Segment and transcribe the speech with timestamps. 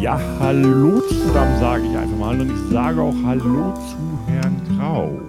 [0.00, 2.40] Ja, hallo zusammen, sage ich einfach mal.
[2.40, 5.20] Und ich sage auch Hallo zu Herrn Grau.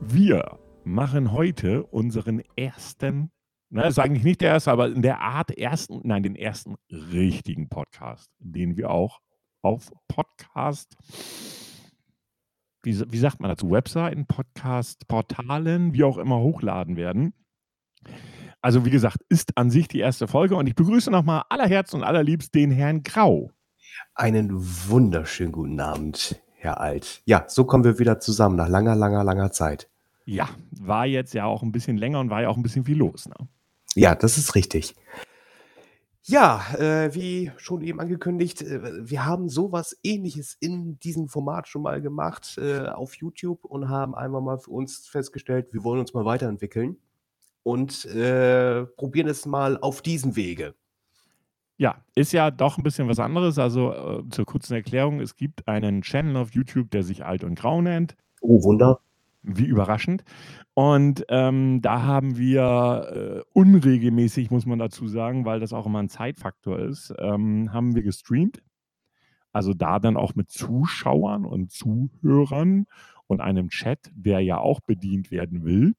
[0.00, 3.30] Wir machen heute unseren ersten,
[3.68, 6.76] na, das ist eigentlich nicht der erste, aber in der Art ersten, nein, den ersten
[6.90, 9.20] richtigen Podcast, den wir auch
[9.60, 10.96] auf Podcast,
[12.82, 17.34] wie, wie sagt man dazu, Webseiten, Podcast, Portalen, wie auch immer hochladen werden.
[18.60, 21.96] Also wie gesagt, ist an sich die erste Folge und ich begrüße nochmal aller Herzen
[21.96, 23.52] und allerliebst den Herrn Grau.
[24.14, 24.50] Einen
[24.88, 27.22] wunderschönen guten Abend, Herr Alt.
[27.24, 29.88] Ja, so kommen wir wieder zusammen nach langer, langer, langer Zeit.
[30.24, 32.98] Ja, war jetzt ja auch ein bisschen länger und war ja auch ein bisschen viel
[32.98, 33.28] los.
[33.28, 33.36] Ne?
[33.94, 34.96] Ja, das ist richtig.
[36.22, 41.82] Ja, äh, wie schon eben angekündigt, äh, wir haben sowas ähnliches in diesem Format schon
[41.82, 46.12] mal gemacht äh, auf YouTube und haben einmal mal für uns festgestellt, wir wollen uns
[46.12, 46.98] mal weiterentwickeln
[47.68, 50.74] und äh, probieren es mal auf diesem Wege.
[51.76, 53.58] Ja, ist ja doch ein bisschen was anderes.
[53.58, 57.56] Also äh, zur kurzen Erklärung, es gibt einen Channel auf YouTube, der sich Alt und
[57.56, 58.16] Grau nennt.
[58.40, 59.00] Oh, Wunder.
[59.42, 60.24] Wie überraschend.
[60.72, 65.98] Und ähm, da haben wir äh, unregelmäßig, muss man dazu sagen, weil das auch immer
[65.98, 68.62] ein Zeitfaktor ist, ähm, haben wir gestreamt.
[69.52, 72.86] Also da dann auch mit Zuschauern und Zuhörern
[73.26, 75.94] und einem Chat, der ja auch bedient werden will.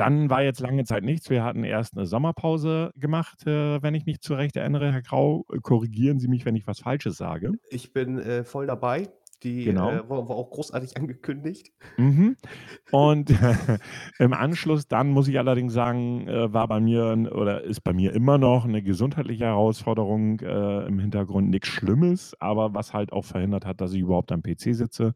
[0.00, 1.28] Dann war jetzt lange Zeit nichts.
[1.28, 4.90] Wir hatten erst eine Sommerpause gemacht, äh, wenn ich mich zurecht erinnere.
[4.92, 7.52] Herr Grau, äh, korrigieren Sie mich, wenn ich was Falsches sage.
[7.68, 9.10] Ich bin äh, voll dabei.
[9.42, 9.90] Die Genau.
[9.90, 11.72] äh, war, war auch großartig angekündigt.
[11.98, 12.36] Mhm.
[12.92, 13.30] Und
[14.18, 18.14] im Anschluss dann muss ich allerdings sagen, äh, war bei mir oder ist bei mir
[18.14, 21.50] immer noch eine gesundheitliche Herausforderung äh, im Hintergrund.
[21.50, 25.12] Nichts Schlimmes, aber was halt auch verhindert hat, dass ich überhaupt am PC sitze.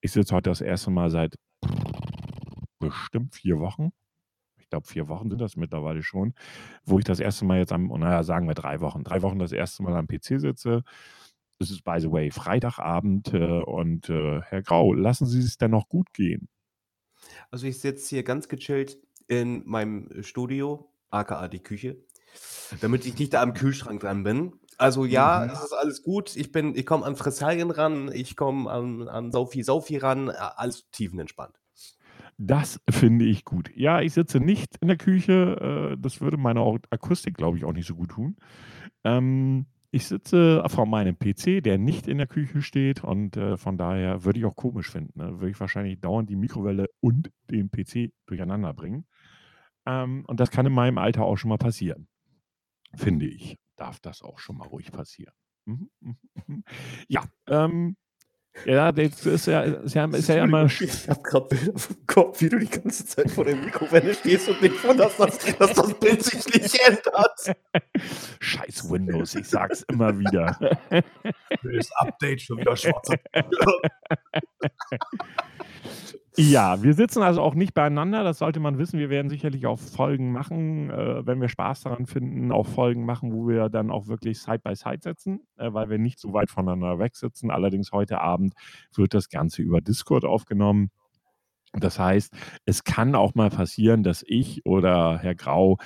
[0.00, 1.34] Ich sitze heute das erste Mal seit
[2.78, 3.90] bestimmt vier Wochen
[4.70, 6.34] glaube, vier Wochen sind das mittlerweile schon,
[6.84, 9.52] wo ich das erste Mal jetzt am, naja, sagen wir drei Wochen, drei Wochen das
[9.52, 10.82] erste Mal am PC sitze.
[11.58, 15.72] Es ist, by the way, Freitagabend äh, und äh, Herr Grau, lassen Sie es denn
[15.72, 16.48] noch gut gehen?
[17.50, 18.98] Also ich sitze hier ganz gechillt
[19.28, 21.98] in meinem Studio, aka die Küche,
[22.80, 24.54] damit ich nicht da am Kühlschrank dran bin.
[24.78, 25.52] Also ja, mhm.
[25.52, 26.34] es ist alles gut.
[26.36, 30.90] Ich bin, ich komme an Fressalien ran, ich komme an, an Saufi Saufi ran, alles
[30.90, 31.60] tiefenentspannt.
[32.42, 33.70] Das finde ich gut.
[33.76, 35.92] Ja, ich sitze nicht in der Küche.
[35.92, 38.36] Äh, das würde meine Akustik, glaube ich, auch nicht so gut tun.
[39.04, 43.76] Ähm, ich sitze vor meinem PC, der nicht in der Küche steht und äh, von
[43.76, 45.18] daher würde ich auch komisch finden.
[45.18, 45.32] Ne?
[45.38, 49.04] Würde ich wahrscheinlich dauernd die Mikrowelle und den PC durcheinander bringen.
[49.84, 52.08] Ähm, und das kann in meinem Alter auch schon mal passieren.
[52.94, 53.58] Finde ich.
[53.76, 55.34] Darf das auch schon mal ruhig passieren.
[55.66, 56.64] Mhm, mhm, mhm.
[57.06, 57.96] Ja, ähm,
[58.64, 60.66] ja, das ist ja, ist ja, ist ja immer.
[60.66, 64.48] Ich habe gerade Bilder vom Kopf, wie du die ganze Zeit vor der Mikrowelle stehst
[64.48, 67.56] und nicht wunderst, dass, dass das Bild sich nicht ändert.
[68.40, 70.58] Scheiß Windows, ich sag's immer wieder.
[70.90, 73.16] Das Update schon wieder schwarzer.
[76.36, 79.00] Ja, wir sitzen also auch nicht beieinander, das sollte man wissen.
[79.00, 83.32] Wir werden sicherlich auch Folgen machen, äh, wenn wir Spaß daran finden, auch Folgen machen,
[83.32, 86.50] wo wir dann auch wirklich Side by Side sitzen, äh, weil wir nicht so weit
[86.50, 87.50] voneinander weg sitzen.
[87.50, 88.54] Allerdings heute Abend
[88.94, 90.90] wird das Ganze über Discord aufgenommen.
[91.72, 92.32] Das heißt,
[92.64, 95.78] es kann auch mal passieren, dass ich oder Herr Grau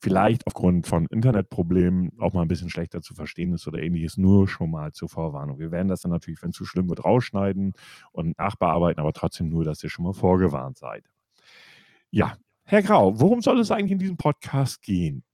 [0.00, 4.48] vielleicht aufgrund von Internetproblemen auch mal ein bisschen schlechter zu verstehen ist oder ähnliches, nur
[4.48, 5.58] schon mal zur Vorwarnung.
[5.58, 7.72] Wir werden das dann natürlich, wenn es zu schlimm wird, rausschneiden
[8.12, 11.04] und nachbearbeiten, aber trotzdem nur, dass ihr schon mal vorgewarnt seid.
[12.10, 15.24] Ja, Herr Grau, worum soll es eigentlich in diesem Podcast gehen?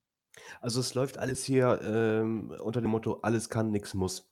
[0.61, 4.31] Also es läuft alles hier ähm, unter dem Motto, alles kann, nichts muss.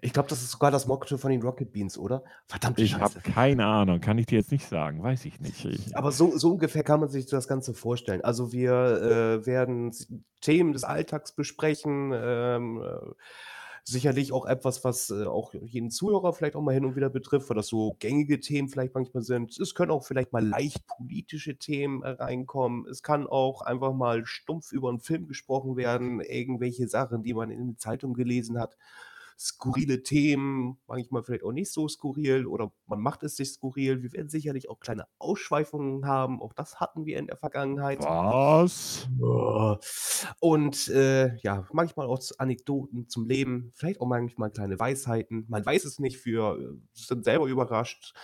[0.00, 2.24] Ich glaube, das ist sogar das Motto von den Rocket Beans, oder?
[2.46, 5.64] Verdammt, Ich habe keine Ahnung, kann ich dir jetzt nicht sagen, weiß ich nicht.
[5.64, 8.22] Ich, Aber so, so ungefähr kann man sich das Ganze vorstellen.
[8.22, 9.92] Also wir äh, werden
[10.40, 13.12] Themen des Alltags besprechen, ähm, äh,
[13.84, 17.50] sicherlich auch etwas, was äh, auch jeden Zuhörer vielleicht auch mal hin und wieder betrifft,
[17.50, 19.58] weil das so gängige Themen vielleicht manchmal sind.
[19.58, 22.86] Es können auch vielleicht mal leicht politische Themen äh, reinkommen.
[22.88, 27.50] Es kann auch einfach mal stumpf über einen Film gesprochen werden, irgendwelche Sachen, die man
[27.50, 28.76] in der Zeitung gelesen hat
[29.38, 34.02] skurrile Themen, manchmal vielleicht auch nicht so skurril oder man macht es sich skurril.
[34.02, 36.40] Wir werden sicherlich auch kleine Ausschweifungen haben.
[36.40, 38.00] Auch das hatten wir in der Vergangenheit.
[38.00, 39.08] Was?
[40.40, 45.44] Und äh, ja, manchmal auch Anekdoten zum Leben, vielleicht auch manchmal kleine Weisheiten.
[45.48, 48.14] Man weiß es nicht, wir äh, sind selber überrascht.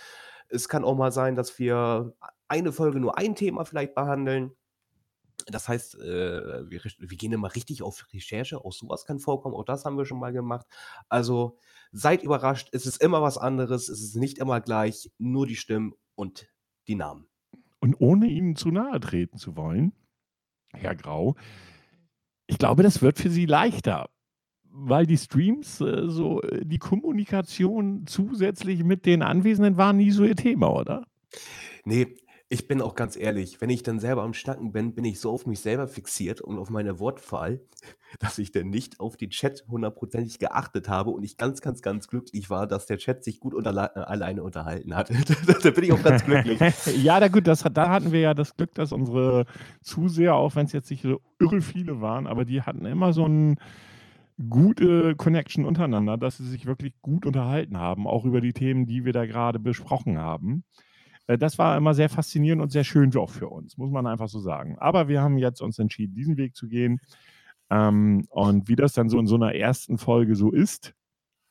[0.49, 2.13] Es kann auch mal sein, dass wir
[2.47, 4.51] eine Folge nur ein Thema vielleicht behandeln.
[5.47, 9.65] Das heißt, äh, wir, wir, gehen immer richtig auf Recherche, auch sowas kann vorkommen, auch
[9.65, 10.65] das haben wir schon mal gemacht.
[11.09, 11.57] Also
[11.91, 15.93] seid überrascht, es ist immer was anderes, es ist nicht immer gleich, nur die Stimmen
[16.15, 16.47] und
[16.87, 17.27] die Namen.
[17.79, 19.93] Und ohne Ihnen zu nahe treten zu wollen,
[20.73, 21.35] Herr Grau,
[22.47, 24.09] ich glaube, das wird für Sie leichter.
[24.73, 30.23] weil die Streams äh, so äh, die Kommunikation zusätzlich mit den Anwesenden war nie so
[30.23, 31.05] ihr Thema, oder?
[31.83, 32.15] Nee,
[32.51, 35.31] ich bin auch ganz ehrlich, wenn ich dann selber am Schnacken bin, bin ich so
[35.31, 37.61] auf mich selber fixiert und auf meine Wortwahl,
[38.19, 42.09] dass ich dann nicht auf den Chat hundertprozentig geachtet habe und ich ganz, ganz, ganz
[42.09, 45.09] glücklich war, dass der Chat sich gut unterla- äh, alleine unterhalten hat.
[45.63, 46.59] da bin ich auch ganz glücklich.
[47.01, 49.45] ja, da gut, das, da hatten wir ja das Glück, dass unsere
[49.81, 53.25] Zuseher, auch wenn es jetzt nicht so irre viele waren, aber die hatten immer so
[53.25, 53.55] ein
[54.49, 59.05] gute Connection untereinander, dass sie sich wirklich gut unterhalten haben, auch über die Themen, die
[59.05, 60.65] wir da gerade besprochen haben.
[61.31, 64.27] Äh, das war immer sehr faszinierend und sehr schön auch für uns, muss man einfach
[64.27, 64.77] so sagen.
[64.79, 66.99] Aber wir haben jetzt uns entschieden, diesen Weg zu gehen.
[67.69, 70.93] Ähm, und wie das dann so in so einer ersten Folge so ist,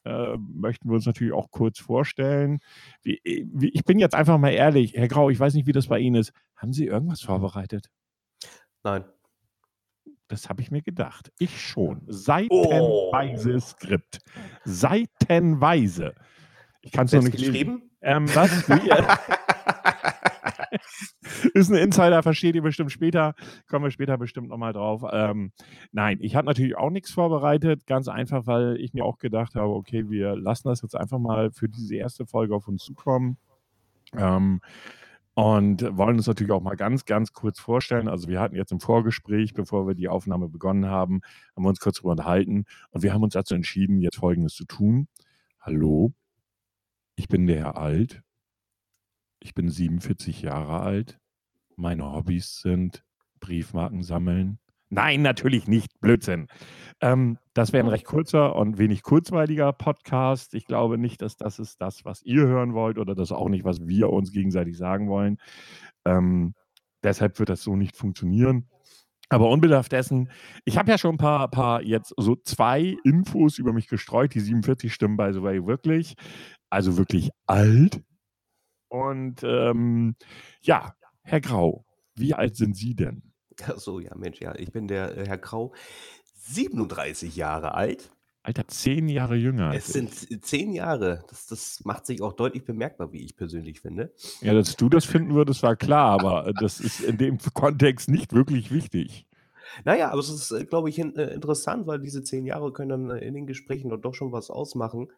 [0.05, 2.59] äh, möchten wir uns natürlich auch kurz vorstellen.
[3.03, 5.89] Wie, wie, ich bin jetzt einfach mal ehrlich, Herr Grau, ich weiß nicht, wie das
[5.89, 6.33] bei Ihnen ist.
[6.57, 7.91] Haben Sie irgendwas vorbereitet?
[8.83, 9.05] Nein.
[10.29, 11.33] Das habe ich mir gedacht.
[11.39, 12.03] Ich schon.
[12.07, 13.59] Seitenweise oh.
[13.59, 14.21] Skript.
[14.65, 16.15] Seitenweise.
[16.83, 17.91] Ich kann es noch nicht geschrieben?
[18.01, 18.65] Ähm, was?
[21.55, 23.35] ist ein Insider, versteht ihr bestimmt später.
[23.69, 25.03] Kommen wir später bestimmt nochmal drauf.
[25.11, 25.53] Ähm,
[25.93, 27.87] nein, ich habe natürlich auch nichts vorbereitet.
[27.87, 31.51] Ganz einfach, weil ich mir auch gedacht habe, okay, wir lassen das jetzt einfach mal
[31.51, 33.37] für diese erste Folge auf uns zukommen.
[34.17, 34.61] Ähm,
[35.35, 38.09] und wollen uns natürlich auch mal ganz, ganz kurz vorstellen.
[38.09, 41.21] Also wir hatten jetzt im Vorgespräch, bevor wir die Aufnahme begonnen haben,
[41.55, 44.65] haben wir uns kurz darüber unterhalten und wir haben uns dazu entschieden, jetzt Folgendes zu
[44.65, 45.09] tun.
[45.61, 46.13] Hallo,
[47.17, 48.23] ich bin der Herr Alt.
[49.41, 51.19] Ich bin 47 Jahre alt.
[51.77, 53.03] Meine Hobbys sind
[53.41, 54.59] Briefmarken sammeln.
[54.91, 55.99] Nein, natürlich nicht.
[56.01, 56.49] Blödsinn.
[57.01, 60.53] Ähm, das wäre ein recht kurzer und wenig kurzweiliger Podcast.
[60.55, 63.65] Ich glaube nicht, dass das ist das, was ihr hören wollt oder das auch nicht,
[63.65, 65.39] was wir uns gegenseitig sagen wollen.
[66.05, 66.55] Ähm,
[67.03, 68.69] deshalb wird das so nicht funktionieren.
[69.31, 70.29] Aber unbedarft dessen,
[70.65, 74.35] ich habe ja schon ein paar, paar jetzt so zwei Infos über mich gestreut.
[74.35, 76.15] Die 47 stimmen the way wirklich.
[76.69, 78.03] Also wirklich alt.
[78.91, 80.17] Und ähm,
[80.63, 83.23] ja, Herr Grau, wie alt sind Sie denn?
[83.63, 85.73] Ach so, ja, Mensch, ja, ich bin der äh, Herr Grau,
[86.35, 88.11] 37 Jahre alt.
[88.43, 89.73] Alter, zehn Jahre jünger.
[89.75, 90.11] Es sind
[90.45, 91.25] zehn Jahre.
[91.29, 94.13] Das, das macht sich auch deutlich bemerkbar, wie ich persönlich finde.
[94.41, 98.33] Ja, dass du das finden würdest, war klar, aber das ist in dem Kontext nicht
[98.33, 99.27] wirklich wichtig.
[99.85, 103.09] Naja, aber es ist, äh, glaube ich, in, äh, interessant, weil diese zehn Jahre können
[103.09, 105.09] dann äh, in den Gesprächen doch schon was ausmachen.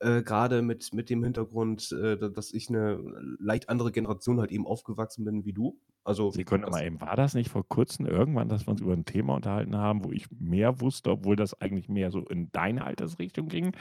[0.00, 2.98] Äh, Gerade mit, mit dem Hintergrund, äh, dass ich eine
[3.38, 5.78] leicht andere Generation halt eben aufgewachsen bin wie du.
[6.06, 9.04] Also, Sekunde mal eben, war das nicht vor kurzem irgendwann, dass wir uns über ein
[9.04, 13.48] Thema unterhalten haben, wo ich mehr wusste, obwohl das eigentlich mehr so in deine Altersrichtung
[13.48, 13.72] ging?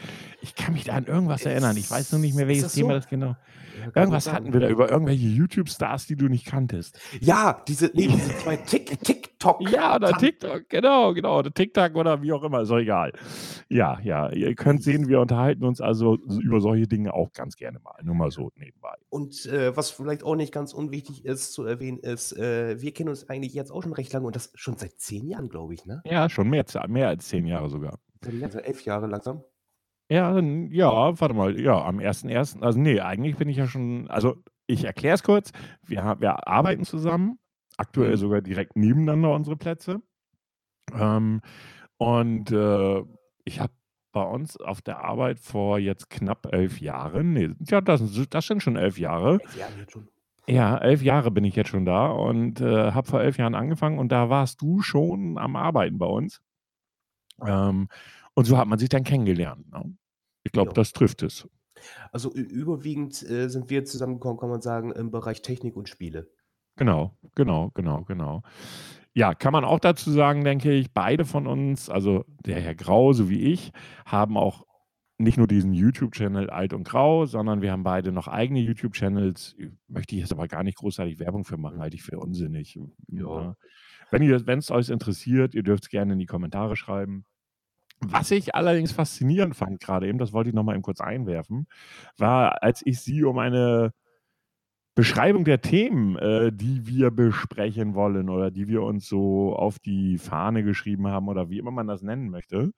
[0.41, 1.77] Ich kann mich da an irgendwas erinnern.
[1.77, 2.95] Ich weiß nur nicht mehr, welches das Thema so?
[2.95, 3.35] das genau.
[3.79, 6.99] Ja, irgendwas hatten wir da über irgendwelche YouTube-Stars, die du nicht kanntest.
[7.21, 8.99] Ja, diese, nee, diese zwei Tick,
[9.53, 9.71] TikTok.
[9.71, 11.39] Ja, oder TikTok, genau, genau.
[11.39, 13.13] Oder TikTok oder wie auch immer, ist doch egal.
[13.69, 17.79] Ja, ja, ihr könnt sehen, wir unterhalten uns also über solche Dinge auch ganz gerne
[17.79, 17.95] mal.
[18.03, 18.95] Nur mal so nebenbei.
[19.09, 23.09] Und äh, was vielleicht auch nicht ganz unwichtig ist zu erwähnen, ist, äh, wir kennen
[23.09, 25.85] uns eigentlich jetzt auch schon recht lange und das schon seit zehn Jahren, glaube ich,
[25.85, 26.01] ne?
[26.05, 27.99] Ja, schon mehr, mehr als zehn Jahre sogar.
[28.41, 29.43] Also elf Jahre langsam.
[30.09, 34.35] Ja, ja, warte mal, ja, am 1.1., also nee, eigentlich bin ich ja schon, also
[34.67, 35.51] ich erkläre es kurz,
[35.83, 37.39] wir, wir arbeiten zusammen,
[37.77, 38.17] aktuell mhm.
[38.17, 40.01] sogar direkt nebeneinander unsere Plätze.
[40.93, 41.41] Ähm,
[41.97, 43.03] und äh,
[43.43, 43.73] ich habe
[44.11, 48.63] bei uns auf der Arbeit vor jetzt knapp elf Jahren, nee, ja, das, das sind
[48.63, 49.39] schon elf Jahre.
[49.41, 50.07] Elf Jahre jetzt schon.
[50.47, 53.97] Ja, elf Jahre bin ich jetzt schon da und äh, habe vor elf Jahren angefangen
[53.97, 56.41] und da warst du schon am Arbeiten bei uns.
[57.45, 57.89] Ähm,
[58.35, 59.69] und so hat man sich dann kennengelernt.
[59.71, 59.97] Ne?
[60.43, 61.49] Ich glaube, das trifft es.
[62.11, 66.29] Also überwiegend äh, sind wir zusammengekommen, kann man sagen, im Bereich Technik und Spiele.
[66.75, 68.43] Genau, genau, genau, genau.
[69.13, 73.13] Ja, kann man auch dazu sagen, denke ich, beide von uns, also der Herr Grau
[73.13, 73.71] sowie ich,
[74.05, 74.65] haben auch
[75.17, 79.55] nicht nur diesen YouTube-Channel Alt und Grau, sondern wir haben beide noch eigene YouTube-Channels.
[79.87, 82.77] Möchte ich jetzt aber gar nicht großartig Werbung für machen, halte ich für unsinnig.
[83.07, 83.55] Ja.
[84.11, 87.25] Wenn es euch interessiert, ihr dürft es gerne in die Kommentare schreiben.
[88.01, 91.67] Was ich allerdings faszinierend fand, gerade eben, das wollte ich nochmal eben kurz einwerfen,
[92.17, 93.93] war, als ich sie um eine
[94.95, 100.17] Beschreibung der Themen, äh, die wir besprechen wollen oder die wir uns so auf die
[100.17, 102.71] Fahne geschrieben haben oder wie immer man das nennen möchte,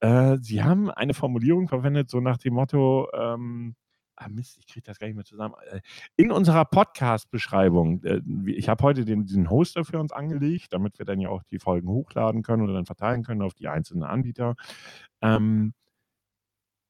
[0.00, 3.74] äh, sie haben eine Formulierung verwendet, so nach dem Motto, ähm,
[4.16, 5.54] ah Mist, ich kriege das gar nicht mehr zusammen.
[5.70, 5.80] Äh,
[6.16, 11.06] in unserer Podcast-Beschreibung, äh, ich habe heute den, diesen Hoster für uns angelegt, damit wir
[11.06, 14.54] dann ja auch die Folgen hochladen können oder dann verteilen können auf die einzelnen Anbieter.
[15.22, 15.72] Ähm,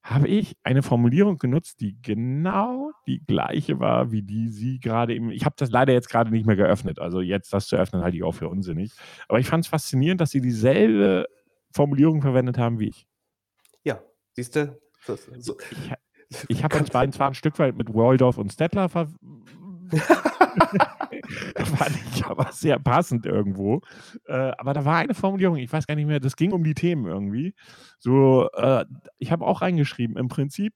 [0.01, 5.29] habe ich eine Formulierung genutzt, die genau die gleiche war, wie die Sie gerade eben.
[5.31, 6.99] Ich habe das leider jetzt gerade nicht mehr geöffnet.
[6.99, 8.93] Also jetzt das zu öffnen, halte ich auch für unsinnig.
[9.27, 11.27] Aber ich fand es faszinierend, dass Sie dieselbe
[11.71, 13.09] Formulierung verwendet haben wie ich.
[14.39, 14.79] Siehst du?
[15.05, 15.57] So, so.
[16.29, 19.11] Ich, ich habe uns beiden zwar ein Stück weit mit Waldorf und Stettler ver
[21.77, 23.81] fand ich aber sehr passend irgendwo.
[24.25, 26.73] Äh, aber da war eine Formulierung, ich weiß gar nicht mehr, das ging um die
[26.73, 27.53] Themen irgendwie.
[27.99, 28.85] So, äh,
[29.17, 30.73] ich habe auch reingeschrieben, im Prinzip,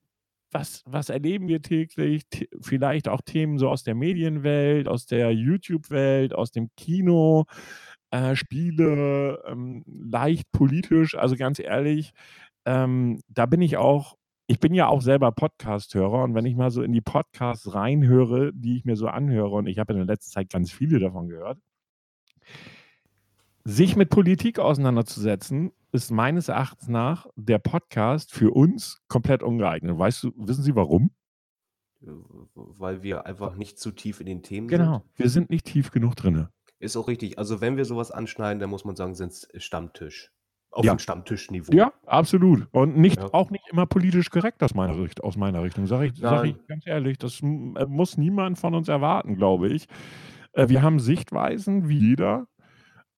[0.52, 2.24] was, was erleben wir täglich?
[2.30, 7.46] T vielleicht auch Themen so aus der Medienwelt, aus der YouTube-Welt, aus dem Kino,
[8.12, 11.16] äh, Spiele, ähm, leicht politisch.
[11.16, 12.12] Also ganz ehrlich,
[12.66, 14.16] ähm, da bin ich auch
[14.54, 18.52] ich bin ja auch selber Podcast-Hörer und wenn ich mal so in die Podcasts reinhöre,
[18.54, 21.28] die ich mir so anhöre, und ich habe in der letzten Zeit ganz viele davon
[21.28, 21.58] gehört,
[23.64, 29.98] sich mit Politik auseinanderzusetzen, ist meines Erachtens nach der Podcast für uns komplett ungeeignet.
[29.98, 31.10] Weißt du, wissen Sie warum?
[32.54, 34.92] Weil wir einfach nicht zu tief in den Themen genau, sind.
[34.92, 36.48] Genau, wir sind nicht tief genug drin.
[36.78, 37.40] Ist auch richtig.
[37.40, 40.32] Also wenn wir sowas anschneiden, dann muss man sagen, sind es Stammtisch
[40.74, 40.94] auf ja.
[40.94, 41.74] dem Stammtischniveau.
[41.74, 42.68] Ja, absolut.
[42.72, 43.34] Und nicht, ja.
[43.34, 46.56] auch nicht immer politisch korrekt aus meiner, Richt aus meiner Richtung, sage ich, sag ich
[46.68, 47.18] ganz ehrlich.
[47.18, 49.88] Das äh, muss niemand von uns erwarten, glaube ich.
[50.54, 52.48] Äh, wir haben Sichtweisen, wie jeder.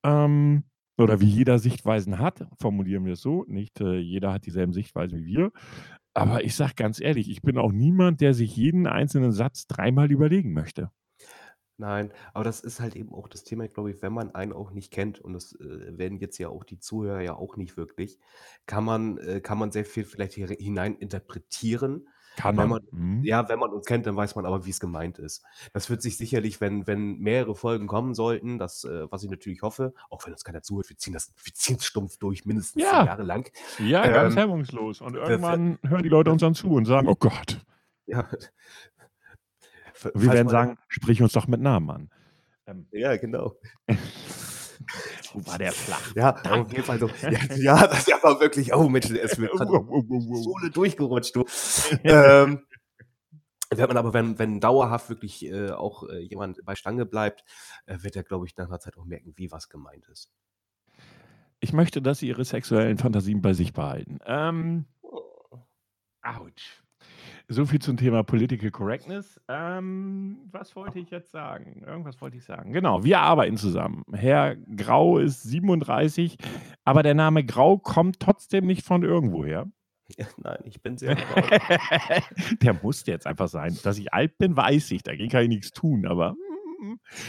[0.03, 0.63] Ähm,
[0.97, 3.43] oder wie jeder Sichtweisen hat, formulieren wir es so.
[3.47, 5.51] Nicht äh, jeder hat dieselben Sichtweisen wie wir.
[6.13, 10.11] Aber ich sage ganz ehrlich, ich bin auch niemand, der sich jeden einzelnen Satz dreimal
[10.11, 10.89] überlegen möchte.
[11.79, 14.71] Nein, aber das ist halt eben auch das Thema, glaube ich, wenn man einen auch
[14.71, 18.17] nicht kennt und das, äh, werden jetzt ja auch die Zuhörer ja auch nicht wirklich,
[18.65, 22.07] kann man äh, kann man sehr viel vielleicht hier hinein interpretieren.
[22.35, 22.69] Kann Wenn man.
[22.69, 23.27] man Mhm.
[23.27, 25.43] ja, wenn man uns kennt, dann weiß man aber, wie es gemeint ist.
[25.73, 29.61] Das wird sich sicherlich, wenn wenn mehrere Folgen kommen sollten, das, äh, was ich natürlich
[29.63, 32.85] hoffe, auch wenn uns keiner zuhört, wir ziehen das wir ziehen es stumpf durch, mindestens
[32.85, 33.51] zehn Jahre lang.
[33.77, 35.01] Ja, ganz Ähm, hemmungslos.
[35.01, 37.65] Und irgendwann hören die Leute uns dann zu und sagen: „Oh Gott.“
[38.07, 38.29] Ja.
[40.13, 42.09] Wir werden sagen, sprich uns doch mit Namen an.
[42.67, 43.55] Ähm, ja, genau.
[45.33, 46.15] Wo war der flach?
[46.15, 47.09] Ja, auf jeden Fall so.
[47.21, 51.45] Ja, ja, das war wirklich, oh Mensch, es wird Sohle durchgerutscht, du.
[52.03, 52.65] ähm,
[53.69, 57.43] wenn man aber, wenn, wenn dauerhaft wirklich äh, auch äh, jemand bei Stange bleibt,
[57.85, 60.29] äh, wird er, glaube ich, nach einer Zeit auch merken, wie was gemeint ist.
[61.59, 64.19] Ich möchte, dass Sie Ihre sexuellen Fantasien bei sich behalten.
[64.25, 65.59] Ähm, oh.
[66.21, 66.84] ouch.
[67.47, 69.39] So viel zum Thema Political Correctness.
[69.47, 71.83] Ähm, was wollte ich jetzt sagen?
[71.85, 72.73] Irgendwas wollte ich sagen.
[72.73, 74.03] Genau, wir arbeiten zusammen.
[74.11, 76.37] Herr Grau ist 37,
[76.85, 79.67] aber der Name Grau kommt trotzdem nicht von irgendwoher.
[80.17, 81.41] Ja, nein, ich bin sehr grau.
[82.61, 83.77] der muss jetzt einfach sein.
[83.83, 85.03] Dass ich alt bin, weiß ich.
[85.03, 86.35] Dagegen kann ich nichts tun, aber.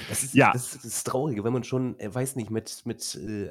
[0.09, 0.53] Das ist, ja.
[0.53, 3.49] das ist das Traurige, wenn man schon, äh, weiß nicht, mit, mit äh,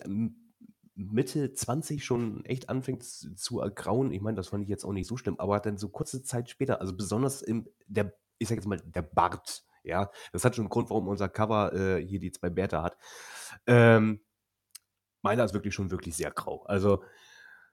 [0.95, 4.11] Mitte 20 schon echt anfängt zu ergrauen.
[4.11, 6.49] Ich meine, das fand ich jetzt auch nicht so schlimm, aber dann so kurze Zeit
[6.49, 10.63] später, also besonders im, der, ich sag jetzt mal, der Bart, ja, das hat schon
[10.63, 12.97] einen Grund, warum unser Cover äh, hier die zwei Bärte hat.
[13.67, 14.21] Ähm,
[15.21, 16.63] meiner ist wirklich schon wirklich sehr grau.
[16.63, 17.03] Also,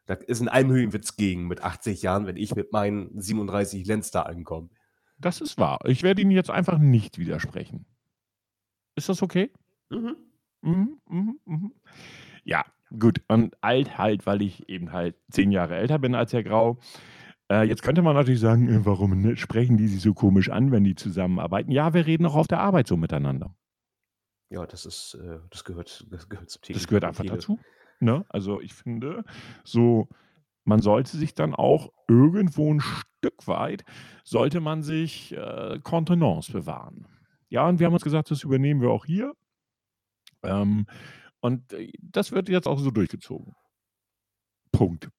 [0.07, 4.23] da ist ein Almhöhenwitz gegen mit 80 Jahren, wenn ich mit meinen 37 Lenz da
[4.23, 4.69] ankomme.
[5.19, 5.79] Das ist wahr.
[5.85, 7.87] Ich werde Ihnen jetzt einfach nicht widersprechen.
[8.97, 9.53] Ist das okay?
[9.91, 10.17] Mhm.
[10.63, 11.73] Mhm, mhm, mhm.
[12.45, 12.65] Ja,
[12.99, 16.79] Gut, und alt halt, weil ich eben halt zehn Jahre älter bin als Herr Grau.
[17.51, 20.73] Äh, jetzt könnte man natürlich sagen, äh, warum ne, sprechen die sich so komisch an,
[20.73, 21.71] wenn die zusammenarbeiten?
[21.71, 23.55] Ja, wir reden auch auf der Arbeit so miteinander.
[24.51, 27.59] Ja, das ist, äh, das gehört, das gehört zum Das gehört einfach dazu.
[28.01, 28.25] Ne?
[28.29, 29.25] Also ich finde,
[29.65, 30.09] so,
[30.65, 33.85] man sollte sich dann auch irgendwo ein Stück weit,
[34.25, 37.07] sollte man sich äh, Kontenance bewahren.
[37.49, 39.33] Ja, und wir haben uns gesagt, das übernehmen wir auch hier.
[40.43, 40.87] Ähm,
[41.43, 43.55] und äh, das wird jetzt auch so durchgezogen.
[44.71, 45.11] Punkt.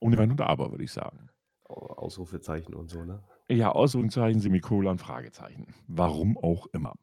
[0.00, 1.28] Ohne Wenn und Aber, würde ich sagen.
[1.64, 3.22] Ausrufezeichen und so, ne?
[3.48, 5.74] Ja, Ausrufezeichen, Semikolon, Fragezeichen.
[5.86, 6.94] Warum auch immer.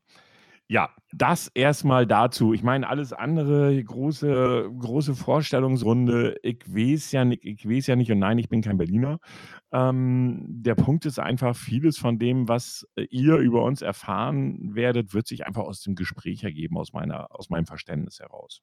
[0.71, 2.53] Ja, das erstmal dazu.
[2.53, 6.35] Ich meine, alles andere, große, große Vorstellungsrunde.
[6.43, 9.19] Ich weiß ja nicht, ich weiß ja nicht und nein, ich bin kein Berliner.
[9.71, 15.15] Ähm, der Punkt ist einfach, vieles von dem, was äh, ihr über uns erfahren werdet,
[15.15, 18.61] wird sich einfach aus dem Gespräch ergeben, aus meiner, aus meinem Verständnis heraus.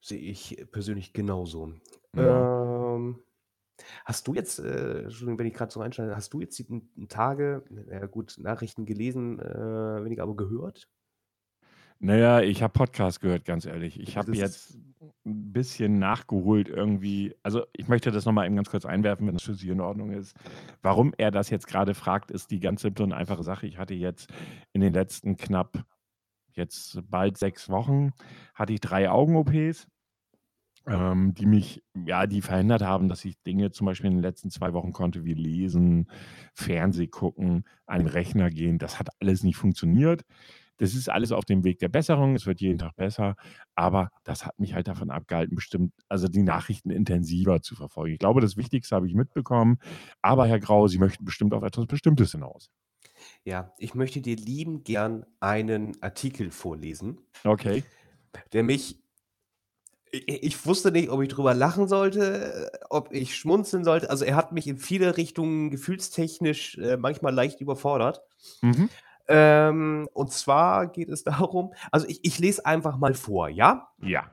[0.00, 1.74] Sehe ich persönlich genauso.
[2.16, 2.94] Ja.
[2.94, 3.18] Ähm,
[4.04, 7.64] Hast du jetzt, äh, Entschuldigung, wenn ich gerade so reinschaue, hast du jetzt die Tage,
[7.90, 10.88] ja gut, Nachrichten gelesen, äh, weniger aber gehört?
[11.98, 13.98] Naja, ich habe Podcast gehört, ganz ehrlich.
[13.98, 14.78] Ich habe jetzt
[15.24, 17.34] ein bisschen nachgeholt irgendwie.
[17.42, 20.10] Also ich möchte das nochmal eben ganz kurz einwerfen, wenn das für Sie in Ordnung
[20.10, 20.36] ist.
[20.82, 23.66] Warum er das jetzt gerade fragt, ist die ganz simple und einfache Sache.
[23.66, 24.30] Ich hatte jetzt
[24.74, 25.86] in den letzten knapp
[26.52, 28.12] jetzt bald sechs Wochen,
[28.54, 29.86] hatte ich drei Augen-OPs
[30.86, 34.50] ähm, die mich, ja, die verhindert haben, dass ich Dinge zum Beispiel in den letzten
[34.50, 36.08] zwei Wochen konnte, wie lesen,
[36.54, 38.78] Fernseh gucken, an den Rechner gehen.
[38.78, 40.24] Das hat alles nicht funktioniert.
[40.78, 43.36] das ist alles auf dem Weg der Besserung, es wird jeden Tag besser,
[43.74, 48.12] aber das hat mich halt davon abgehalten, bestimmt, also die Nachrichten intensiver zu verfolgen.
[48.14, 49.78] Ich glaube, das Wichtigste habe ich mitbekommen,
[50.22, 52.70] aber Herr Grau, Sie möchten bestimmt auf etwas Bestimmtes hinaus.
[53.44, 57.82] Ja, ich möchte dir lieben gern einen Artikel vorlesen, Okay.
[58.52, 59.02] der mich
[60.12, 64.10] ich wusste nicht, ob ich drüber lachen sollte, ob ich schmunzeln sollte.
[64.10, 68.22] Also, er hat mich in viele Richtungen gefühlstechnisch, äh, manchmal leicht überfordert.
[68.62, 68.88] Mhm.
[69.28, 73.88] Ähm, und zwar geht es darum also, ich ich lese einfach mal vor, ja?
[74.00, 74.30] Ja.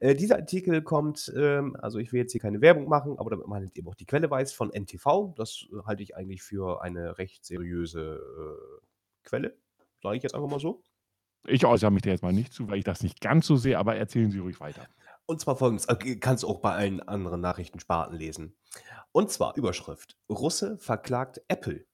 [0.00, 3.46] Äh, dieser Artikel kommt, ähm also, ich will jetzt hier keine Werbung machen, aber damit
[3.48, 5.34] man eben auch die Quelle weiß, von NTV.
[5.36, 8.84] Das äh, halte ich eigentlich für eine recht seriöse, äh,
[9.24, 9.56] Quelle,
[10.02, 10.82] sage ich jetzt einfach mal so.
[11.46, 13.78] Ich äußere mich da jetzt mal nicht zu, weil ich das nicht ganz so sehe,
[13.78, 14.86] aber erzählen Sie ruhig weiter.
[15.28, 18.56] Und zwar folgendes, okay, kannst du auch bei allen anderen Nachrichtensparten lesen.
[19.12, 21.86] Und zwar Überschrift: „Russe verklagt Apple.“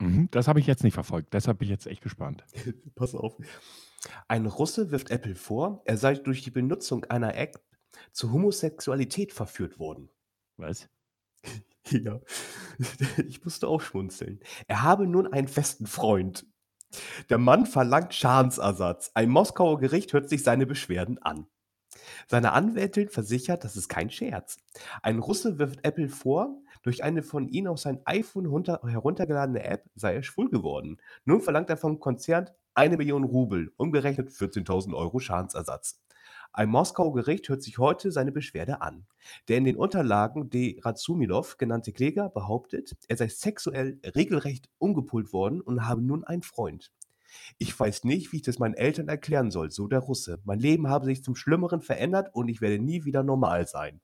[0.00, 2.44] Mhm, das habe ich jetzt nicht verfolgt, deshalb bin ich jetzt echt gespannt.
[2.94, 3.36] Pass auf.
[4.28, 7.62] Ein Russe wirft Apple vor, er sei durch die Benutzung einer App
[8.12, 10.10] zur Homosexualität verführt worden.
[10.56, 10.88] Was?
[11.90, 12.20] Ja,
[13.26, 14.40] ich musste auch schmunzeln.
[14.68, 16.46] Er habe nun einen festen Freund.
[17.30, 19.10] Der Mann verlangt Schadensersatz.
[19.14, 21.46] Ein Moskauer Gericht hört sich seine Beschwerden an.
[22.28, 24.58] Seine Anwältin versichert, das ist kein Scherz.
[25.02, 29.84] Ein Russe wirft Apple vor, durch eine von ihm auf sein iPhone runter, heruntergeladene App
[29.94, 30.98] sei er schwul geworden.
[31.24, 36.00] Nun verlangt er vom Konzern eine Million Rubel, umgerechnet 14.000 Euro Schadensersatz.
[36.54, 39.06] Ein Moskauer Gericht hört sich heute seine Beschwerde an.
[39.48, 45.60] Der in den Unterlagen de Razumilov genannte Kläger behauptet, er sei sexuell regelrecht umgepult worden
[45.60, 46.92] und habe nun einen Freund.
[47.58, 50.40] Ich weiß nicht, wie ich das meinen Eltern erklären soll, so der Russe.
[50.44, 54.00] Mein Leben habe sich zum Schlimmeren verändert und ich werde nie wieder normal sein.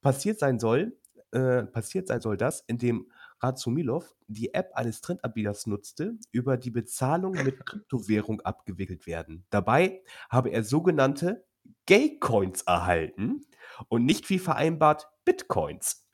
[0.00, 0.96] Passiert sein soll,
[1.32, 3.10] äh, passiert sein soll das, indem
[3.40, 9.44] Razumilov die App eines Drittanbieters nutzte, über die Bezahlung mit Kryptowährung abgewickelt werden.
[9.50, 11.44] Dabei habe er sogenannte
[11.86, 13.46] Gay-Coins erhalten
[13.88, 16.06] und nicht wie vereinbart Bitcoins.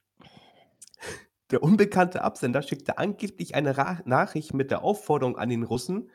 [1.50, 6.10] Der unbekannte Absender schickte angeblich eine Ra Nachricht mit der Aufforderung an den Russen,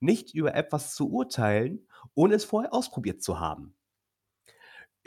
[0.00, 3.74] nicht über etwas zu urteilen, ohne es vorher ausprobiert zu haben.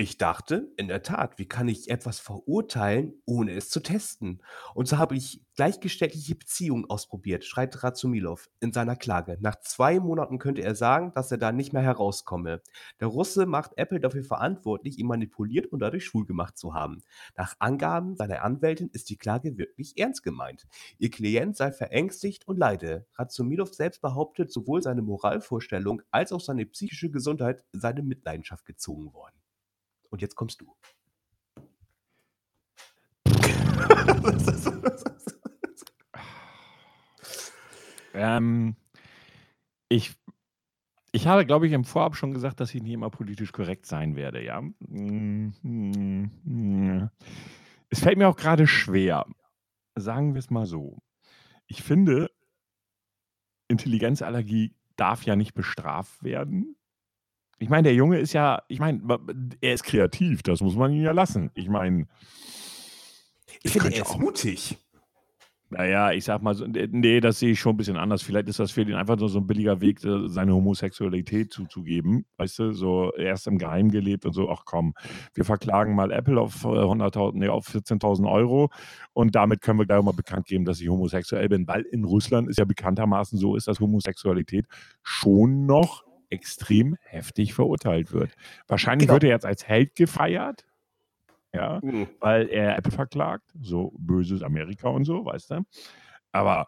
[0.02, 4.42] Ich dachte, in der Tat, wie kann ich etwas verurteilen, ohne es zu testen?
[4.74, 9.38] Und so habe ich gleichgeschlechtliche Beziehungen ausprobiert, schreibt Razumilov in seiner Klage.
[9.42, 12.62] Nach zwei Monaten könnte er sagen, dass er da nicht mehr herauskomme.
[13.02, 17.04] Der Russe macht Apple dafür verantwortlich, ihn manipuliert und dadurch schwul gemacht zu haben.
[17.36, 20.66] Nach Angaben seiner Anwältin ist die Klage wirklich ernst gemeint.
[20.98, 23.06] Ihr Klient sei verängstigt und leide.
[23.16, 29.39] Razumilov selbst behauptet, sowohl seine Moralvorstellung als auch seine psychische Gesundheit seine Mitleidenschaft gezogen worden.
[30.10, 30.76] Und jetzt kommst du.
[38.14, 38.76] Ähm,
[39.88, 40.16] ich
[41.12, 44.16] ich habe, glaube ich, im Vorab schon gesagt, dass ich nicht immer politisch korrekt sein
[44.16, 44.62] werde, ja.
[47.90, 49.26] Es fällt mir auch gerade schwer.
[49.96, 51.00] Sagen wir es mal so.
[51.68, 52.30] Ich finde,
[53.68, 56.76] Intelligenzallergie darf ja nicht bestraft werden.
[57.62, 59.02] Ich meine, der Junge ist ja ich meine,
[59.60, 61.52] er ist kreativ, das muss man ihm ja lassen.
[61.56, 62.08] Ich meine
[63.64, 64.78] Ich finde, er ist mutig.
[65.72, 68.24] Na ja, ich sage mal so ne, das sehe ich schon 'n bisschen anders.
[68.24, 72.26] Vielleicht ist das für ihn einfach nur so 'n billiger Weg, äh, seine Homosexualität zuzugeben.
[72.38, 74.94] Weißt du, so erst im Geheimen gelebt und so: „Ach komm,
[75.36, 78.70] wir verklagen mal Apple auf, äh, 100.000 ne, auf 14.000 Euro
[79.14, 82.50] und damit können wir gleich mal bekannt geben, dass ich homosexuell bin.“ Weil in Russland
[82.50, 84.68] ist ja bekanntermaßen so ist, dass Homosexualität
[85.04, 88.36] schon noch extrem heftig verurteilt wird.
[88.68, 89.12] Wahrscheinlich Genau.
[89.12, 90.66] wird er jetzt als Held gefeiert,
[91.54, 92.20] ja, Mhm.
[92.20, 95.62] weil er Apple verklagt, so böses Amerika und so, weißt du?
[96.34, 96.68] Aber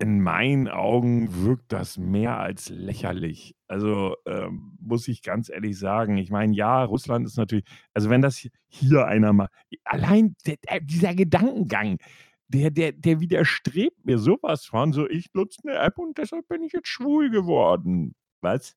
[0.00, 3.56] in meinen Augen wirkt das mehr als lächerlich.
[3.66, 6.18] Also, ähm, muss ich ganz ehrlich sagen.
[6.18, 9.48] Ich meine, ja, Russland ist natürlich also, wenn das hier einer mal
[9.84, 11.98] allein d äh, dieser Gedankengang,
[12.46, 16.46] der der der widerstrebt mir so was von, so: „Ich nutze 'ne App und deshalb
[16.48, 18.76] bin ich jetzt schwul geworden.“ Was?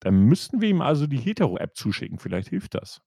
[0.00, 3.00] Dann müssten wir ihm also die Hetero-App zuschicken, vielleicht hilft das.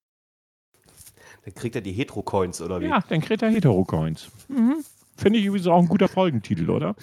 [1.45, 2.85] Dann kriegt er die Hetero-Coins oder wie?
[2.85, 4.29] Ja, dann kriegt er Hetero-Coins.
[4.49, 4.83] Mhm.
[5.17, 6.95] Finde ich übrigens auch 'n guter Folgentitel, oder?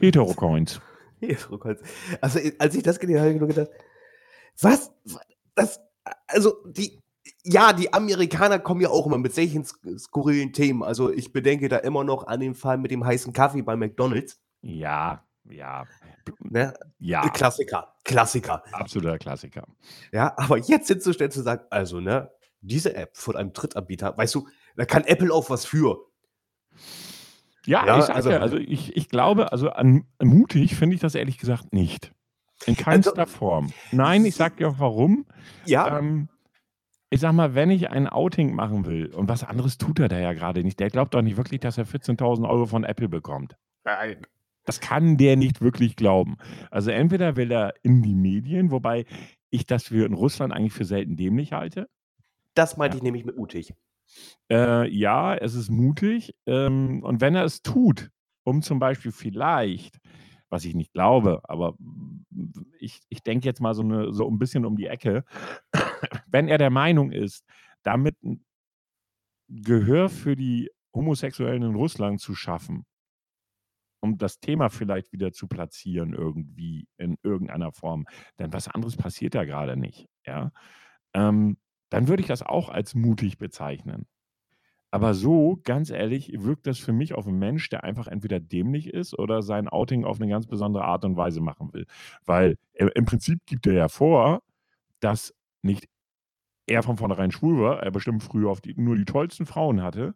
[0.00, 0.80] Hetero-Coins.
[1.20, 1.80] Hetero-Coins.
[2.20, 3.70] Also, als ich das gelesen habe, habe ich nur gedacht:
[4.60, 4.92] „Was?
[5.04, 5.20] Wa
[5.54, 5.80] das
[6.26, 7.00] also, die
[7.44, 10.82] ja, die Amerikaner kommen ja auch immer mit solchen sk skurrilen Themen.
[10.82, 14.40] Also, ich bedenke da immer noch an den Fall mit dem heißen Kaffee bei McDonald's.
[14.62, 15.84] Ja, ja.
[16.40, 16.74] Ne?
[16.98, 17.28] Ja.
[17.30, 18.62] Klassiker, Klassiker.
[18.72, 19.66] Absoluter Klassiker.
[20.12, 22.30] Ja, aber jetzt hinzustellen zu sagen: „Also, ne,
[22.60, 25.98] diese App von einem Drittanbieter weißt du, da kann Apple auch was für.“
[27.66, 31.14] Ja, Ja, ich also ja, also ich, ich glaube, also an, mutig finde ich das
[31.14, 32.12] ehrlich gesagt nicht.
[32.66, 33.72] In Also keinster Form.
[33.92, 35.26] Nein, ich sage dir auch warum.
[35.64, 35.98] Ja.
[35.98, 36.28] Ähm,
[37.10, 40.18] ich sage mal, wenn ich ein Outing machen will und was anderes tut er da
[40.18, 43.56] ja gerade nicht, der glaubt doch nicht wirklich, dass er 14.000 Euro von Apple bekommt.
[43.84, 44.26] Nein.
[44.68, 46.36] Das kann der nicht wirklich glauben.
[46.70, 49.06] Also entweder will er in die Medien, wobei
[49.48, 51.88] ich das für in Russland eigentlich für selten dämlich halte.
[52.52, 52.98] Das meinte Ja.
[52.98, 53.72] ich nämlich mit mutig.
[54.50, 56.34] Äh, ja, es ist mutig.
[56.44, 58.10] Ähm, und wenn er es tut,
[58.44, 59.98] um zum Beispiel vielleicht,
[60.50, 61.74] was ich nicht glaube, aber
[62.78, 65.24] ich, ich denke jetzt mal so, eine, so ein bisschen um die Ecke,
[66.26, 67.42] wenn er der Meinung ist,
[67.82, 68.16] damit
[69.48, 72.84] Gehör für die Homosexuellen in Russland zu schaffen,
[74.00, 78.06] um das Thema vielleicht wieder zu platzieren irgendwie in irgendeiner Form,
[78.38, 80.52] denn was anderes passiert da gerade nicht, ja,
[81.14, 81.58] ähm,
[81.90, 84.06] dann würde ich das auch als mutig bezeichnen.
[84.90, 88.88] Aber so, ganz ehrlich, wirkt das für mich auf einen Mensch, der einfach entweder dämlich
[88.88, 91.86] ist oder sein Outing auf eine ganz besondere Art und Weise machen will.
[92.24, 94.42] Weil äh, im Prinzip gibt er ja vor,
[95.00, 95.88] dass nicht
[96.66, 100.14] er von vornherein schwul war, er bestimmt früher die, nur die tollsten Frauen hatte.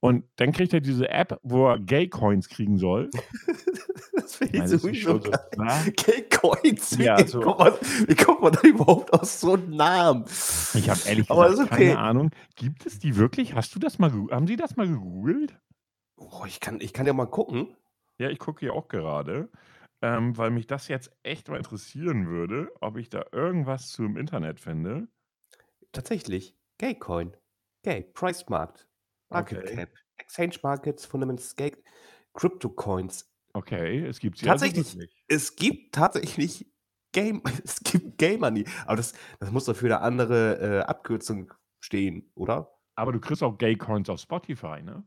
[0.00, 3.10] Und dann kriegt er diese App, wo er Gay-Coins kriegen soll.
[4.14, 5.30] Das finde Ich meine, sowieso so?
[5.96, 6.98] Gay-Coins.
[6.98, 7.40] Wie, Ja, so.
[7.40, 7.72] kommt man,
[8.06, 10.24] wie kommt man da überhaupt aus so einem Namen?
[10.74, 11.88] Ich habe ehrlich gesagt okay.
[11.88, 12.30] keine Ahnung.
[12.56, 13.54] Gibt es die wirklich?
[13.54, 15.58] Hast du das mal, haben Sie das mal gegoogelt?
[16.16, 17.76] Oh, ich, kann, ich kann ja mal gucken.
[18.18, 19.50] Ja, ich gucke hier auch gerade,
[20.02, 24.16] ähm, weil mich das jetzt echt mal interessieren würde, ob ich da irgendwas zu im
[24.16, 25.08] Internet finde.
[25.92, 26.56] Tatsächlich.
[26.78, 27.36] Gay-Coin.
[27.82, 28.02] Gay.
[28.14, 28.89] Price-Markt.
[29.30, 29.74] Market Okay.
[29.76, 29.90] Cap.
[30.18, 31.72] Exchange Markets, Fundamentals Gay.
[32.34, 33.28] Crypto-Coins.
[33.52, 34.94] Okay, es gibt sie also Tatsächlich.
[34.94, 35.24] wirklich.
[35.28, 36.66] Es gibt tatsächlich
[37.12, 38.64] Game, es gibt Gay Money.
[38.86, 42.76] Aber das, das muss doch für eine andere äh, Abkürzung stehen, oder?
[42.94, 45.02] Aber du kriegst auch Gay Coins auf Spotify, ne?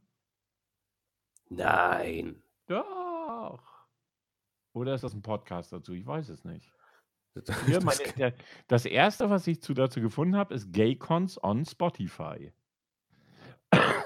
[1.50, 2.42] Nein.
[2.68, 3.64] Doch.
[4.74, 5.94] Oder ist das ein Podcast dazu?
[5.94, 6.74] Ich weiß es nicht.
[7.36, 7.46] Das,
[7.84, 8.34] meine, der,
[8.68, 12.52] das erste, was ich zu, dazu gefunden habe, ist Gaycons on Spotify.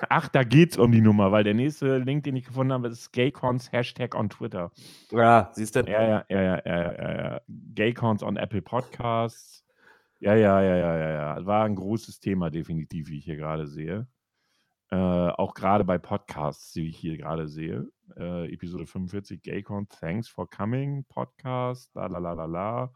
[0.09, 3.11] Ach, da geht's um die Nummer, weil der nächste Link, den ich gefunden habe, ist
[3.11, 4.71] Gaycons Hashtag on Twitter.
[5.11, 5.81] ja, siehst du?
[5.81, 7.41] Ja, ja, ja, ja, ja, ja, ja.
[7.75, 9.65] Gaycons on Apple Podcasts.
[10.19, 11.45] Ja, ja, ja, ja, ja, ja.
[11.45, 14.07] War ein großes Thema, definitiv, wie ich hier gerade sehe.
[14.89, 17.87] Äh, auch gerade bei Podcasts, wie ich hier gerade sehe.
[18.15, 22.93] Äh, Episode 45, Gaycon, Thanks for Coming, Podcast, la la la la la.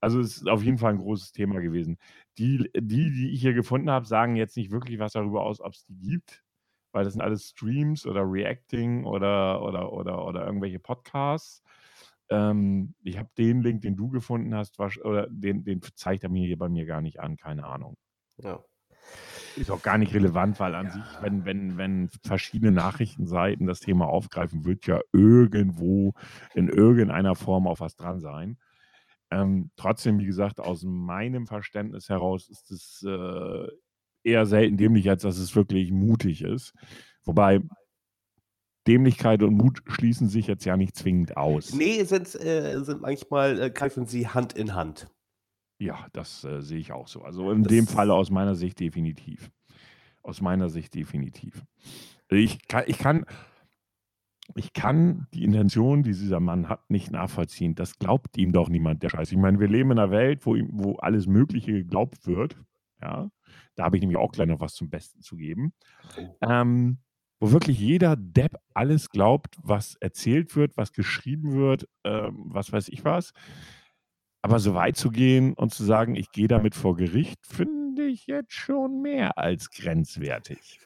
[0.00, 1.98] Also es ist auf jeden Fall ein großes Thema gewesen.
[2.38, 5.72] Die, die, die ich hier gefunden habe, sagen jetzt nicht wirklich was darüber aus, ob
[5.72, 6.44] es die gibt,
[6.92, 11.62] weil das sind alles Streams oder Reacting oder, oder, oder, oder irgendwelche Podcasts.
[12.30, 16.30] Ähm, ich habe den Link, den du gefunden hast, wasch- oder den, den zeigt er
[16.30, 17.96] mir hier bei mir gar nicht an, keine Ahnung.
[18.36, 18.62] Ja.
[19.56, 24.06] Ist auch gar nicht relevant, weil an sich, wenn, wenn, wenn verschiedene Nachrichtenseiten das Thema
[24.06, 26.12] aufgreifen, wird ja irgendwo
[26.54, 28.58] in irgendeiner Form auch was dran sein.
[29.30, 33.68] Ähm, trotzdem, wie gesagt, aus meinem Verständnis heraus ist es äh,
[34.24, 36.72] eher selten dämlich, als dass es wirklich mutig ist.
[37.24, 37.60] Wobei
[38.86, 41.74] Dämlichkeit und Mut schließen sich jetzt ja nicht zwingend aus.
[41.74, 45.08] Nee, sind, äh, sind manchmal, äh, greifen sie Hand in Hand.
[45.78, 47.22] Ja, das äh, sehe ich auch so.
[47.22, 49.50] Also in dem Das- Fall aus meiner Sicht definitiv.
[50.22, 51.62] Aus meiner Sicht definitiv.
[52.30, 53.24] Ich kann, ich kann,
[54.54, 57.74] ich kann die Intention, die dieser Mann hat, nicht nachvollziehen.
[57.74, 59.30] Das glaubt ihm doch niemand, der Scheiß.
[59.32, 62.56] Ich meine, wir leben in einer Welt, wo, ihm, wo alles Mögliche geglaubt wird.
[63.00, 63.30] Ja,
[63.76, 65.72] da habe ich nämlich auch gleich noch was zum Besten zu geben.
[66.40, 66.98] Ähm,
[67.40, 72.88] wo wirklich jeder Depp alles glaubt, was erzählt wird, was geschrieben wird, ähm, was weiß
[72.88, 73.32] ich was.
[74.42, 78.26] Aber so weit zu gehen und zu sagen, ich gehe damit vor Gericht, finde ich
[78.26, 80.80] jetzt schon mehr als grenzwertig.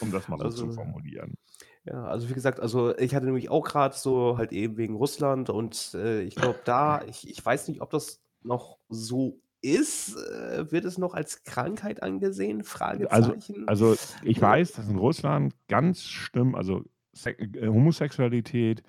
[0.00, 1.34] Um das mal so zu Also- formulieren.
[1.84, 5.50] Ja, also wie gesagt, also ich hatte nämlich auch gerade so halt eben wegen Russland
[5.50, 10.16] und äh, ich glaube da, ich, ich weiß nicht, ob das noch so ist.
[10.16, 12.64] Äh, wird es noch als Krankheit angesehen?
[12.64, 13.66] Fragezeichen.
[13.66, 18.82] Also ich weiß, dass in Russland ganz schlimm, also Se äh, Homosexualität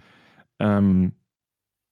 [0.60, 1.14] ähm,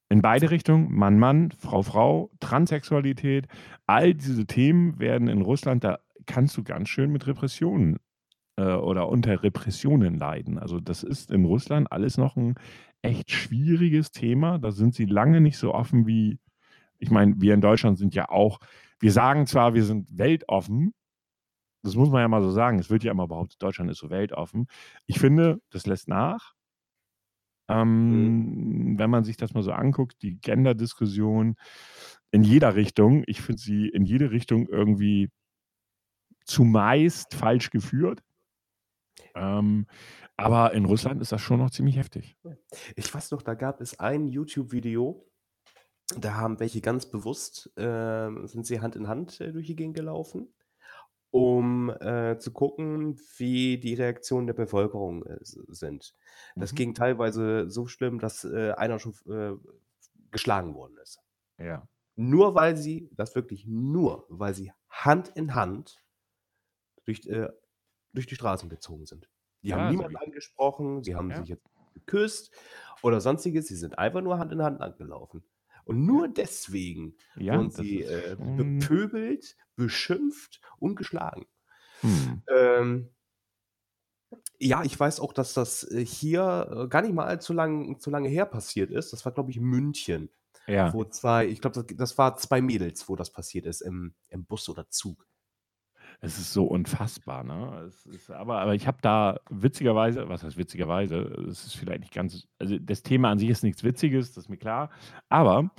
[0.10, 3.48] in beide Richtungen, Mann, Mann, Frau, Frau, Transsexualität,
[3.88, 7.98] all diese Themen werden in Russland, da kannst du ganz schön mit Repressionen
[8.58, 10.58] äh, oder unter Repressionen leiden.
[10.60, 12.56] Also das ist in Russland alles noch ein
[13.02, 14.60] echt schwieriges Thema.
[14.60, 16.40] Da sind sie lange nicht so offen wie,
[17.00, 18.60] ich meine, wir in Deutschland sind ja auch,
[19.00, 20.94] wir sagen zwar, wir sind weltoffen,
[21.84, 22.80] das muss man ja mal so sagen.
[22.80, 24.68] Es wird ja immer behauptet, Deutschland ist so weltoffen.
[25.08, 26.54] Ich finde, das lässt nach.
[27.68, 31.56] Ähm, Wenn man sich das mal so anguckt, die Gender-Diskussion
[32.32, 35.30] in jeder Richtung, ich finde sie in jede Richtung irgendwie
[36.46, 38.22] zumeist falsch geführt.
[39.36, 39.88] Ähm,
[40.38, 42.38] aber in Russland ist das schon noch ziemlich heftig.
[42.96, 45.28] Ich weiß noch, da gab es ein YouTube-Video,
[46.18, 49.96] da haben welche ganz bewusst, ähm, sind sie Hand in Hand äh, durch die Gegend
[49.96, 50.54] gelaufen,
[51.32, 56.16] um äh, zu gucken, wie die Reaktionen der Bevölkerung äh, sind.
[56.58, 56.76] Das Mhm.
[56.76, 59.54] ging teilweise so schlimm, dass äh, einer schon äh,
[60.32, 61.22] geschlagen worden ist.
[61.58, 61.88] Ja.
[62.16, 66.04] Nur weil sie, das wirklich nur, weil sie Hand in Hand
[67.06, 67.50] durch, äh,
[68.14, 69.30] durch die Straßen gezogen sind.
[69.68, 71.36] Die Ja, haben also niemanden angesprochen, sie haben Ja.
[71.36, 72.52] sich jetzt geküsst
[73.02, 73.68] oder sonstiges.
[73.68, 75.44] Sie sind einfach nur Hand in Hand angelaufen.
[75.86, 81.48] Und nur deswegen Ja, wurden sie äh, schon bepöbelt, beschimpft und geschlagen.
[82.04, 82.42] Mhm.
[82.48, 83.12] Ähm,
[84.60, 88.10] ja, ich weiß auch, dass das äh, hier äh, gar nicht mal allzu lang, zu
[88.10, 89.12] lange her passiert ist.
[89.14, 90.30] Das war, glaube ich, München,
[90.68, 90.92] Ja.
[90.92, 94.46] wo zwei, ich glaube, das, das war zwei Mädels, wo das passiert ist, im, im
[94.46, 95.28] Bus oder Zug.
[96.24, 97.84] Es ist so unfassbar, ne?
[97.88, 101.18] Es ist aber aber ich habe da witzigerweise was heißt witzigerweise?
[101.50, 104.50] Es ist vielleicht nicht ganz also, das Thema an sich ist nichts Witziges, das ist
[104.50, 104.92] mir klar.
[105.30, 105.72] Aber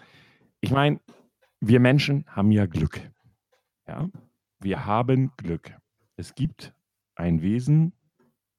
[0.60, 1.00] ich meine,
[1.60, 3.00] wir Menschen haben ja Glück.
[3.86, 4.08] Ja?
[4.60, 5.72] Wir haben Glück.
[6.16, 6.74] Es gibt
[7.14, 7.92] ein Wesen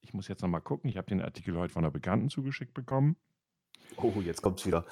[0.03, 2.75] ich muss jetzt noch mal gucken, ich habe den Artikel heute von einer Bekannten zugeschickt
[2.75, 3.15] bekommen.
[3.97, 4.85] Oh, jetzt kommt's wieder.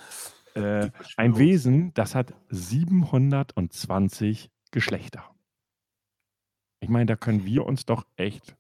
[0.56, 5.30] Äh, ein Wesen, das hat 720 Geschlechter.
[6.84, 8.56] Ich meine, da können wir uns doch echt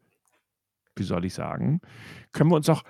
[0.97, 1.81] wie soll ich sagen,
[2.33, 2.83] können wir uns doch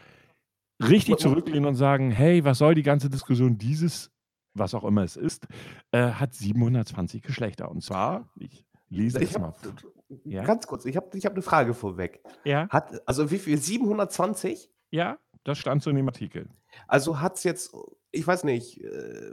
[0.81, 3.57] richtig zurücklehnen und sagen: „Hey, was soll die ganze Diskussion?
[3.57, 4.11] Dieses,
[4.55, 5.47] was auch immer es ist,
[5.91, 9.53] äh, hat 720 Geschlechter.“ Und zwar, ich lese Ich es mal
[10.25, 10.43] ja?
[10.45, 12.23] ganz kurz, ich habe ich habe 'ne Frage vorweg.
[12.45, 12.69] Ja?
[12.69, 13.57] Hat also wie viel?
[13.57, 14.71] 720?
[14.93, 16.49] Ja, das stand so in dem Artikel.
[16.87, 17.73] Also hat's jetzt,
[18.11, 19.31] ich weiß nicht, äh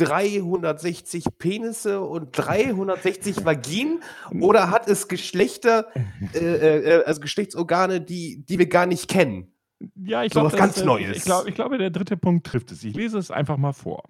[0.00, 4.02] 360 Penisse und 360 Vaginen
[4.38, 5.88] oder hat es Geschlechter,
[6.32, 9.52] äh, äh, also Geschlechtsorgane, die die wir gar nicht kennen?
[9.96, 11.24] Ja, ich So glaube, was ganz ich Neues.
[11.24, 12.84] glaube ich glaube, der dritte Punkt trifft es.
[12.84, 14.04] Ich lese es einfach mal vor.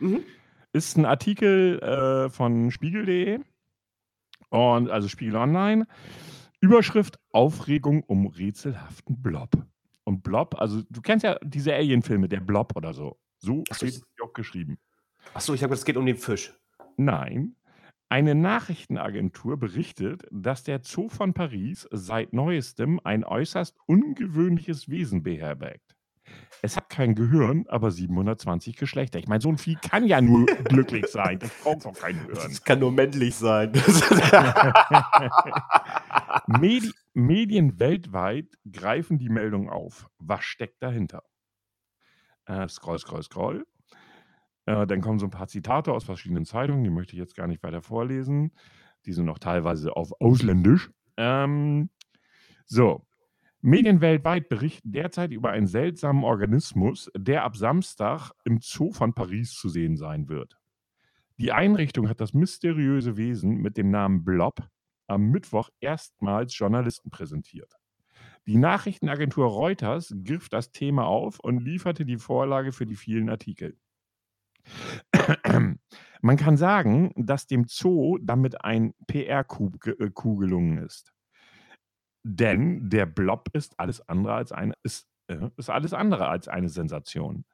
[0.00, 0.34] Mhm.
[0.74, 3.38] Ist 'n Artikel, äh, von spiegel.de
[4.50, 5.86] und also Spiegel Online.
[6.60, 9.50] Überschrift: „Aufregung um rätselhaften Blob.“
[10.04, 13.18] Und Blob also, du kennst ja diese Alien-Filme, der Blob oder so.
[13.38, 14.78] So Ach so, steht ich es auch geschrieben.
[15.32, 16.52] Ach so, ich habe es geht um den Fisch.
[16.96, 17.56] Nein.
[18.08, 25.96] Eine Nachrichtenagentur berichtet, dass der Zoo von Paris seit Neuestem ein äußerst ungewöhnliches Wesen beherbergt.
[26.62, 29.18] Es hat kein Gehirn, aber 720 Geschlechter.
[29.18, 31.38] Ich meine, so 'n Vieh kann ja nur glücklich sein.
[31.38, 32.48] Das braucht doch kein Gehirn.
[32.48, 33.72] Das kann nur männlich sein.
[36.46, 40.08] Medi Medien weltweit greifen die Meldung auf.
[40.18, 41.22] Was steckt dahinter?
[42.46, 43.66] Äh, scroll, scroll, scroll.
[44.66, 47.46] Äh, dann kommen so 'n paar Zitate aus verschiedenen Zeitungen, die möchte ich jetzt gar
[47.46, 48.52] nicht weiter vorlesen.
[49.06, 50.90] Die sind noch teilweise auf Ausländisch.
[51.16, 51.90] Ähm,
[52.66, 53.06] so.
[53.62, 59.54] Medien weltweit berichten derzeit über einen seltsamen Organismus, der ab Samstag im Zoo von Paris
[59.54, 60.58] zu sehen sein wird.
[61.38, 64.68] Die Einrichtung hat das mysteriöse Wesen mit dem Namen Blob
[65.08, 67.74] am Mittwoch erstmals Journalisten präsentiert.
[68.46, 73.76] Die Nachrichtenagentur Reuters griff das Thema auf und lieferte die Vorlage für die vielen Artikel.
[76.22, 81.12] Man kann sagen, dass dem Zoo damit ein PR-Coup äh, gelungen ist.
[82.24, 86.68] Denn der Blob ist alles andere als eine ist äh, ist alles andere als eine
[86.68, 87.44] Sensation.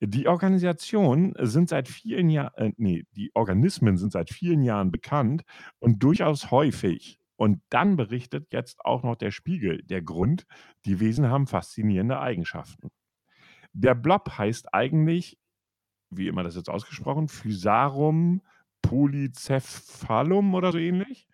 [0.00, 5.42] Die Organisationen sind seit vielen Jahr äh, ne, die Organismen sind seit vielen Jahren bekannt
[5.80, 7.18] und durchaus häufig.
[7.36, 9.82] Und dann berichtet jetzt auch noch der Spiegel.
[9.84, 10.46] Der Grund:
[10.84, 12.90] Die Wesen haben faszinierende Eigenschaften.
[13.72, 15.38] Der Blob heißt eigentlich,
[16.16, 18.42] wie immer das jetzt ausgesprochen, Physarum
[18.82, 21.26] polycephalum oder so ähnlich.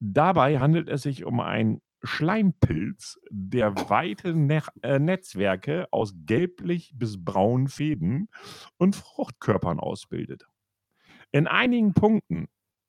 [0.00, 7.24] Dabei handelt es sich um einen Schleimpilz, der weite Nech äh, Netzwerke aus gelblich bis
[7.24, 8.28] braunen Fäden
[8.76, 10.46] und Fruchtkörpern ausbildet.
[11.32, 12.48] In einigen Punkten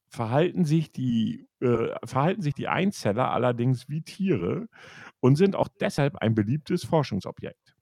[0.09, 4.67] verhalten sich die äh, verhalten sich die Einzeller allerdings wie Tiere
[5.21, 7.74] und sind auch deshalb ein beliebtes Forschungsobjekt.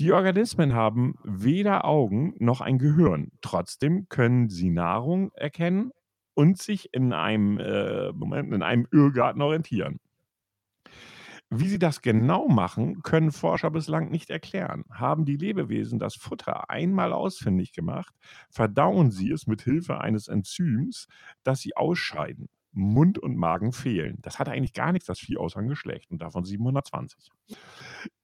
[0.00, 3.30] Die Organismen haben weder Augen noch ein Gehirn.
[3.40, 5.92] Trotzdem können sie Nahrung erkennen
[6.34, 10.00] und sich in einem äh, Moment, in einem Irrgarten orientieren.
[11.50, 14.84] Wie sie das genau machen, können Forscher bislang nicht erklären.
[14.90, 18.14] Haben die Lebewesen das Futter einmal ausfindig gemacht,
[18.48, 21.08] verdauen sie es mit Hilfe eines Enzyms,
[21.42, 22.48] das sie ausscheiden.
[22.72, 24.18] Mund und Magen fehlen.
[24.22, 27.30] Das hat eigentlich gar nichts, das Vieh, außer 'n Geschlecht und davon 720.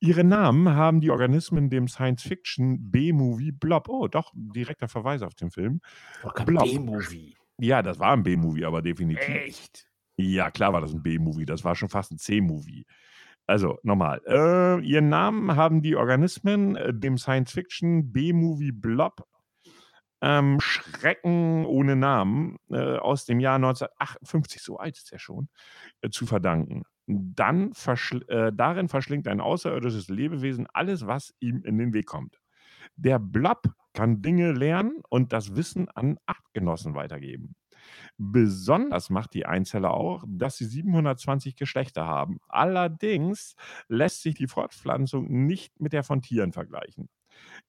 [0.00, 5.50] Ihre Namen haben die Organismen dem Science-Fiction B-Movie Blob oh, doch, direkter Verweis auf den
[5.50, 5.80] Film.
[6.44, 7.36] B-Movie.
[7.58, 9.28] Ja, das war 'n B-Movie, aber definitiv.
[9.28, 9.88] Echt?
[10.16, 11.46] Ja, klar war das ein B-Movie.
[11.46, 12.84] Das war schon fast ein C-Movie.
[13.46, 14.20] Also, nochmal.
[14.26, 19.26] Äh, ihren Namen haben die Organismen äh, dem Science-Fiction B-Movie Blob
[20.20, 25.48] ähm, Schrecken ohne Namen äh, aus dem Jahr 1958, so alt ist er schon,
[26.02, 26.84] äh, zu verdanken.
[27.06, 32.40] Dann verschl äh, darin verschlingt ein außerirdisches Lebewesen alles, was ihm in den Weg kommt.
[32.96, 33.62] Der Blob
[33.94, 37.54] kann Dinge lernen und das Wissen an Artgenossen weitergeben.
[38.18, 42.38] Besonders macht die Einzeller auch, dass sie 720 Geschlechter haben.
[42.48, 43.54] Allerdings
[43.88, 47.08] lässt sich die Fortpflanzung nicht mit der von Tieren vergleichen.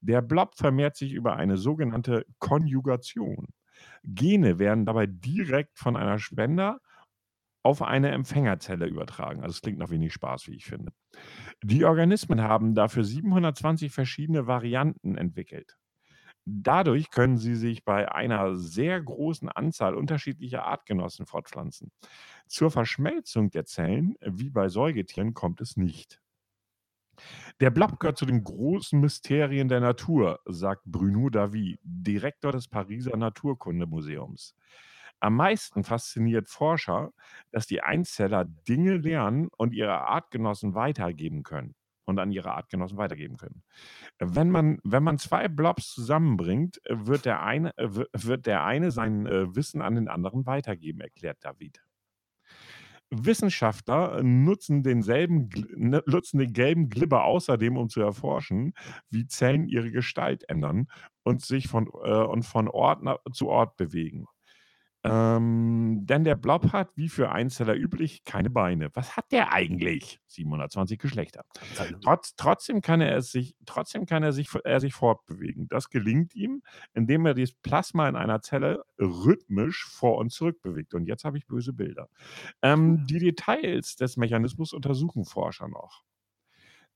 [0.01, 3.47] Der Blob vermehrt sich über eine sogenannte Konjugation.
[4.03, 6.79] Gene werden dabei direkt von einer Spender
[7.63, 9.41] auf eine Empfängerzelle übertragen.
[9.41, 10.93] Also es klingt nach wenig Spaß, wie ich finde.
[11.61, 15.77] Die Organismen haben dafür 720 verschiedene Varianten entwickelt.
[16.45, 21.91] Dadurch können sie sich bei einer sehr großen Anzahl unterschiedlicher Artgenossen fortpflanzen.
[22.47, 26.21] Zur Verschmelzung der Zellen, wie bei Säugetieren, kommt es nicht.
[27.59, 33.17] Der Blob gehört zu den großen Mysterien der Natur, sagt Bruno Davy, Direktor des Pariser
[33.17, 34.55] Naturkundemuseums.
[35.19, 37.11] Am meisten fasziniert Forscher,
[37.51, 43.35] dass die Einzeller Dinge lernen und ihre Artgenossen weitergeben können und an ihre Artgenossen weitergeben
[43.35, 43.61] können.
[44.19, 49.53] Wenn man, wenn man zwei Blobs zusammenbringt, wird der eine, wird der eine sein äh,
[49.53, 51.83] Wissen an den anderen weitergeben, erklärt David.
[53.11, 58.73] Wissenschaftler nutzen denselben, ne, nutzen den gelben Glibber außerdem, um zu erforschen,
[59.09, 60.87] wie Zellen ihre Gestalt ändern
[61.23, 63.01] und sich von, äh, und von Ort
[63.33, 64.25] zu Ort bewegen.
[65.03, 68.89] Ähm, denn der Blob hat, wie für Einzeller üblich, keine Beine.
[68.93, 70.19] Was hat der eigentlich?
[70.27, 71.45] 720 Geschlechter.
[72.03, 75.67] Trotz, trotzdem kann er es sich, trotzdem kann er sich, er sich fortbewegen.
[75.69, 76.61] Das gelingt ihm,
[76.93, 80.93] indem er das Plasma in einer Zelle rhythmisch vor und zurück bewegt.
[80.93, 82.09] Und jetzt habe ich böse Bilder.
[82.61, 86.03] Ähm, die Details des Mechanismus untersuchen Forscher noch.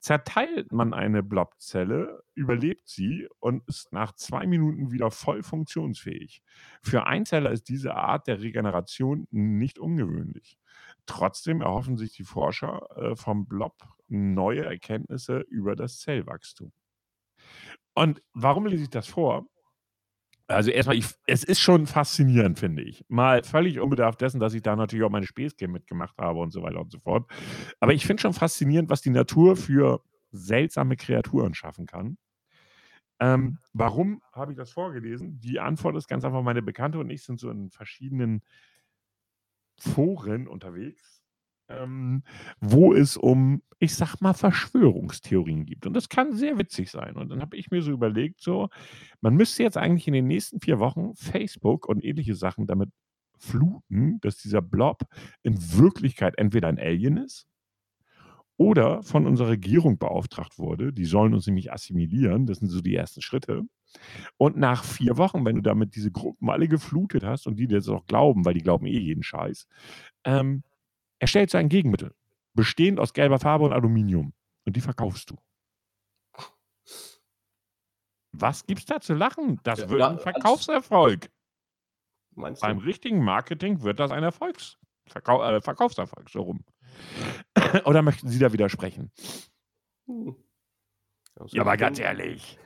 [0.03, 6.41] Zerteilt man eine Blobzelle, überlebt sie und ist nach zwei Minuten wieder voll funktionsfähig.
[6.81, 10.57] Für Einzeller ist diese Art der Regeneration nicht ungewöhnlich.
[11.05, 13.77] Trotzdem erhoffen sich die Forscher äh, vom Blob
[14.09, 16.73] neue Erkenntnisse über das Zellwachstum.
[17.93, 19.47] Und warum lese ich das vor?
[20.53, 23.05] Also erstmal, ich, es ist schon faszinierend, finde ich.
[23.07, 26.61] Mal völlig unbedarft dessen, dass ich da natürlich auch meine Späßchen mitgemacht habe und so
[26.63, 27.29] weiter und so fort.
[27.79, 32.17] Aber ich finde schon faszinierend, was die Natur für seltsame Kreaturen schaffen kann.
[33.19, 35.39] Ähm, warum habe ich das vorgelesen?
[35.39, 38.41] Die Antwort ist ganz einfach, meine Bekannte und ich sind so in verschiedenen
[39.79, 41.22] Foren unterwegs
[41.69, 42.23] ähm,
[42.59, 45.85] wo es um, ich sag mal, Verschwörungstheorien gibt.
[45.85, 47.15] Und das kann sehr witzig sein.
[47.15, 48.69] Und dann habe ich mir so überlegt, so,
[49.21, 52.89] man müsste jetzt eigentlich in den nächsten vier Wochen Facebook und ähnliche Sachen damit
[53.37, 55.03] fluten, dass dieser Blob
[55.41, 57.47] in Wirklichkeit entweder ein Alien ist
[58.57, 60.93] oder von unserer Regierung beauftragt wurde.
[60.93, 62.45] Die sollen uns nämlich assimilieren.
[62.45, 63.63] Das sind so die ersten Schritte.
[64.37, 67.77] Und nach vier Wochen, wenn du damit diese Gruppen alle geflutet hast und die dir
[67.77, 69.67] das auch glauben, weil die glauben eh jeden Scheiß,
[70.23, 70.63] ähm,
[71.23, 72.13] er stellt sein Gegenmittel,
[72.53, 74.33] bestehend aus gelber Farbe und Aluminium.
[74.65, 75.37] Und die verkaufst du.
[78.33, 79.61] Was gibt's da zu lachen?
[79.63, 81.29] Das ja, wird ein Verkaufserfolg.
[82.35, 82.41] Du?
[82.41, 86.65] Beim richtigen Marketing wird das ein Erfolgs Verkau äh, Verkaufserfolg, so rum.
[87.85, 89.09] Oder möchten Sie da widersprechen?
[90.07, 90.35] Hm.
[91.51, 92.59] Ja, aber ganz ehrlich.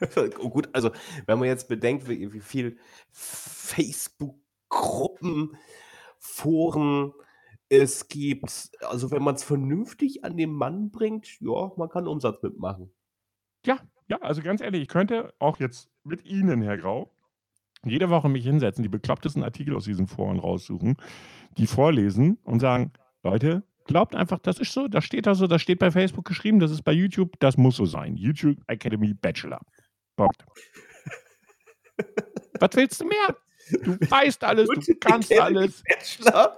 [0.38, 0.92] oh, gut, also
[1.26, 2.78] wenn man jetzt bedenkt, wie, wie viel
[3.10, 5.56] Facebook-Gruppen,
[6.20, 7.12] Foren,
[7.68, 12.42] es gibt also, wenn man es vernünftig an den Mann bringt, ja, man kann Umsatz
[12.42, 12.92] mitmachen.
[13.66, 17.10] Ja, ja, also ganz ehrlich, ich könnte auch jetzt mit Ihnen, Herr Grau,
[17.84, 20.96] jede Woche mich hinsetzen, die beklopptesten Artikel aus diesen Foren raussuchen,
[21.56, 25.62] die vorlesen und sagen: „Leute, glaubt einfach, das ist so, das steht da so, das
[25.62, 28.16] steht bei Facebook geschrieben, das ist bei YouTube, das muss so sein.
[28.16, 29.60] YouTube Academy Bachelor.“
[30.16, 30.44] Punkt.
[32.60, 33.36] Was willst du mehr?
[33.70, 35.82] Du weißt alles, du kannst alles.
[36.20, 36.56] ja,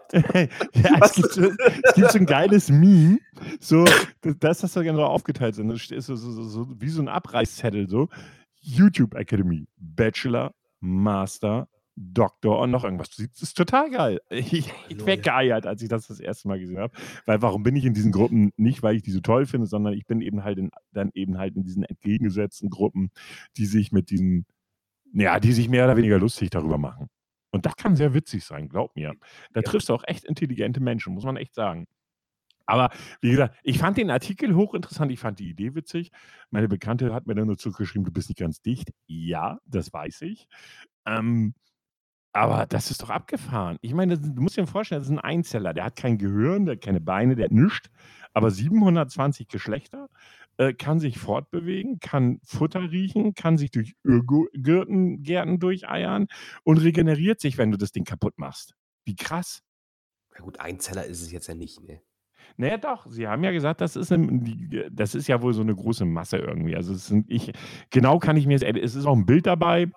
[1.02, 1.42] es, gibt so,
[1.82, 3.18] es gibt so ein geiles Meme.
[3.60, 3.84] So,
[4.22, 5.54] das hast du gerne so aufgeteilt.
[5.54, 7.88] So, das ist so, so, so, wie so ein Abreißzettel.
[7.88, 8.08] So.
[8.60, 13.08] YouTube Academy, Bachelor, Master, Doktor und noch irgendwas.
[13.10, 14.20] Das ist total geil.
[14.30, 16.92] Ich, ich wäre geeiert, als ich das das erste Mal gesehen habe.
[17.24, 18.52] Weil warum bin ich in diesen Gruppen?
[18.56, 21.38] Nicht, weil ich die so toll finde, sondern ich bin eben halt in, dann eben
[21.38, 23.10] halt in diesen entgegengesetzten Gruppen,
[23.56, 24.46] die sich mit diesen
[25.16, 27.08] ja, die sich mehr oder weniger lustig darüber machen.
[27.52, 29.14] Und das kann sehr witzig sein, glaub mir.
[29.52, 31.86] Da triffst du auch echt intelligente Menschen, muss man echt sagen.
[32.66, 32.90] Aber
[33.22, 36.10] wie gesagt, ich fand den Artikel hochinteressant, ich fand die Idee witzig.
[36.50, 38.90] Meine Bekannte hat mir dann nur zurückgeschrieben, du bist nicht ganz dicht.
[39.06, 40.48] Ja, das weiß ich.
[41.06, 41.54] Ähm,
[42.32, 43.78] Aber das ist doch abgefahren.
[43.82, 45.72] Ich meine, du musst dir vorstellen, das ist ein Einzeller.
[45.74, 47.88] Der hat kein Gehirn, der hat keine Beine, der hat nichts.
[48.34, 50.08] Aber 720 Geschlechter,
[50.58, 56.26] äh, kann sich fortbewegen, kann Futter riechen, kann sich durch Irrgärten Gärten durcheiern
[56.64, 58.74] und regeneriert sich, wenn du das Ding kaputt machst.
[59.04, 59.62] Wie krass.
[60.34, 62.00] Ja gut, Einzeller ist es jetzt ja nicht, ne?
[62.56, 63.06] Na ja, doch.
[63.10, 66.04] Sie haben ja gesagt, das ist 'ne die das ist ja wohl so eine große
[66.04, 66.76] Masse irgendwie.
[66.76, 67.52] Also, es sind ich
[67.90, 69.90] genau kann ich mir es ist auch ein Bild dabei.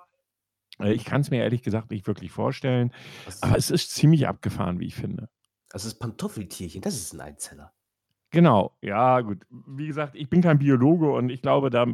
[0.82, 2.94] Äh, ich kann es mir ehrlich gesagt nicht wirklich vorstellen,
[3.24, 5.30] Das aber es ist ziemlich abgefahren, wie ich finde.
[5.70, 7.74] das ist Pantoffeltierchen, das ist ein Einzeller.
[8.32, 9.44] Genau, ja, gut.
[9.50, 11.86] Wie gesagt, ich bin kein Biologe und ich glaube, da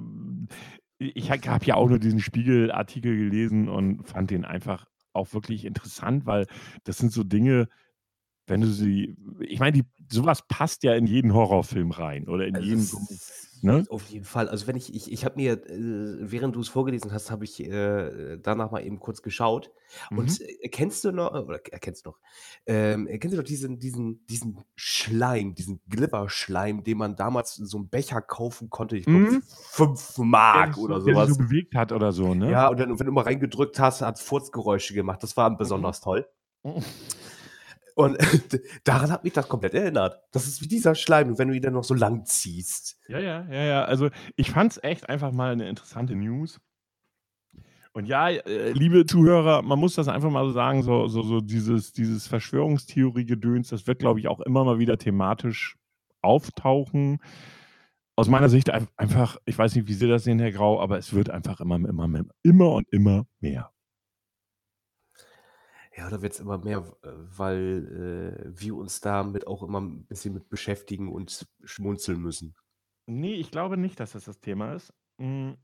[0.97, 6.25] ich habe ja auch nur diesen Spiegel-Artikel gelesen und fand den einfach auch wirklich interessant,
[6.25, 6.47] weil
[6.83, 7.67] das sind so Dinge,
[8.47, 12.57] wenn du sie ich meine, die so passt ja in jeden Horrorfilm rein oder in
[12.57, 12.89] Also, jeden
[13.61, 13.87] ne?
[13.89, 14.49] auf jeden Fall.
[14.49, 17.59] Also, wenn ich ich ich habe mir, äh, während du es vorgelesen hast, habe ich,
[17.63, 19.71] äh, danach mal eben kurz geschaut.
[20.11, 20.35] Mhm.
[20.35, 22.19] Und, äh, kennst du noch oder k kennst noch
[22.65, 27.77] ähm, kennst du noch diesen diesen diesen Schleim, diesen Glibberschleim, den man damals in so
[27.79, 29.41] 'nem Becher kaufen konnte, ich glaube, Mhm.
[29.41, 29.41] für
[29.95, 30.17] 5
[30.53, 31.37] Der Mark sich oder so der sich so sowas?
[31.37, 32.59] bewegt hat oder so, ne?
[32.59, 35.23] Ja, und dann wenn du mal reingedrückt hast, hat's Furzgeräusche gemacht.
[35.23, 35.59] Das war Mhm.
[35.59, 36.27] besonders toll.
[37.95, 38.17] Und
[38.83, 40.19] daran hat mich das komplett erinnert.
[40.31, 42.97] Das ist wie dieser Schleim, wenn du ihn dann noch so lang ziehst.
[43.07, 43.85] Ja, ja, ja, ja.
[43.85, 46.59] Also, ich fand es echt einfach mal eine interessante News.
[47.93, 51.39] Und ja, äh, liebe Zuhörer, man muss das einfach mal so sagen, so so so
[51.39, 55.77] dieses dieses Verschwörungstheorie-Gedöns, das wird, glaube ich, auch immer mal wieder thematisch
[56.21, 57.19] auftauchen.
[58.17, 60.97] Aus meiner Sicht einf einfach ich weiß nicht, wie Sie das sehen, Herr Grau, aber
[60.97, 62.09] es wird einfach immer immer
[62.43, 63.71] immer und immer mehr.
[65.97, 70.33] Ja, da wird's immer mehr, äh, weil, äh, wir uns damit auch immer 'n bisschen
[70.33, 72.55] mit beschäftigen und schmunzeln müssen.
[73.09, 74.93] Ne, ich glaube nicht, dass das das Thema ist.
[75.19, 75.57] Hm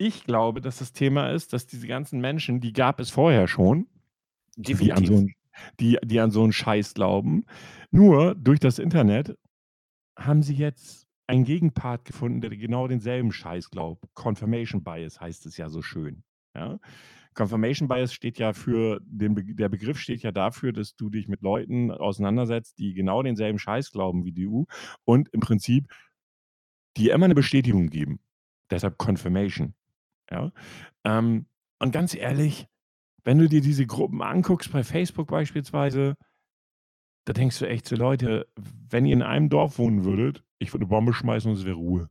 [0.00, 3.86] ich glaube, dass das Thema ist, dass diese ganzen Menschen, die gab es vorher schon,
[4.56, 5.18] die an so Definitiv.
[5.18, 5.34] 'n
[5.80, 7.46] die die an so 'n Scheiß glauben.
[7.92, 9.36] Nur durch das Internet
[10.18, 14.06] haben sie jetzt einen Gegenpart gefunden, der genau denselben Scheiß glaubt.
[14.14, 16.24] Confirmation Bias heißt es ja so schön,
[16.56, 16.80] ja?
[17.36, 21.28] Confirmation Bias steht ja für den Be der Begriff steht ja dafür, dass du dich
[21.28, 24.66] mit Leuten auseinandersetzt, die genau denselben Scheiß glauben wie du
[25.04, 25.88] und im Prinzip
[26.96, 28.20] dir immer 'ne Bestätigung geben.
[28.70, 29.74] Deshalb Confirmation,
[30.30, 30.52] ja?
[31.04, 31.46] Ähm,
[31.80, 32.68] und ganz ehrlich,
[33.24, 36.16] wenn du dir diese Gruppen anguckst bei Facebook beispielsweise
[37.28, 38.46] da denkst du echt so: „Leute,
[38.88, 41.74] wenn ihr in einem Dorf wohnen würdet, ich würde 'ne Bombe schmeißen und es wäre
[41.76, 42.08] Ruhe.“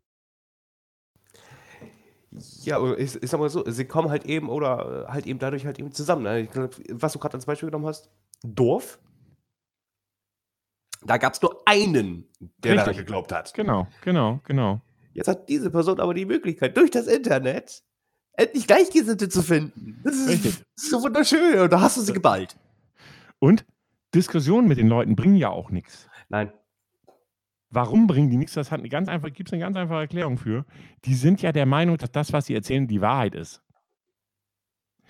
[2.63, 5.65] Ja, ich ich sage mal so, sie kommen halt eben oder, äh, halt eben dadurch
[5.65, 6.47] halt eben zusammen, ne?
[6.91, 8.09] Was du grad als Beispiel genommen hast,
[8.43, 8.99] Dorf
[11.05, 12.27] da gab's nur einen,
[12.57, 13.05] der daran Richtig.
[13.05, 13.53] geglaubt hat.
[13.53, 14.81] Genau, genau, genau.
[15.13, 17.83] Jetzt hat diese Person aber die Möglichkeit, durch das Internet
[18.33, 20.01] endlich Gleichgesinnte zu finden.
[20.03, 20.63] Das ist Richtig.
[20.75, 22.57] so wunderschön und da hast du sie geballt.
[23.39, 23.65] Und
[24.13, 26.07] Diskussionen mit den Leuten bringen ja auch nix.
[26.29, 26.51] Nein.
[27.69, 28.53] Warum bringen die nix?
[28.53, 30.65] Das hat 'ne ganz einfach gibt's 'ne ganz einfache Erklärung für.
[31.05, 33.61] Die sind ja der Meinung, dass das, was sie erzählen, die Wahrheit ist.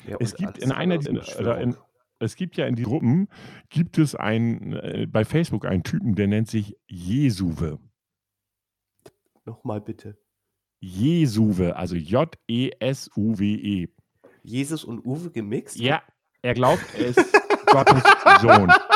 [0.08, 1.76] Ja, Es gibt in einer in
[2.20, 3.28] es gibt ja in den Gruppen
[3.70, 7.78] gibt es einen äh, bei Facebook einen Typen, der nennt sich Jesuwe.
[9.44, 10.18] Noch mal bitte.
[10.80, 13.90] Jesuwe, also J-E-S-U-W-E.
[14.44, 15.78] Jesus und Uwe gemixt?
[15.78, 16.04] Ja,
[16.42, 17.34] er glaubt, er ist
[17.66, 18.04] Gottes
[18.42, 18.72] Sohn.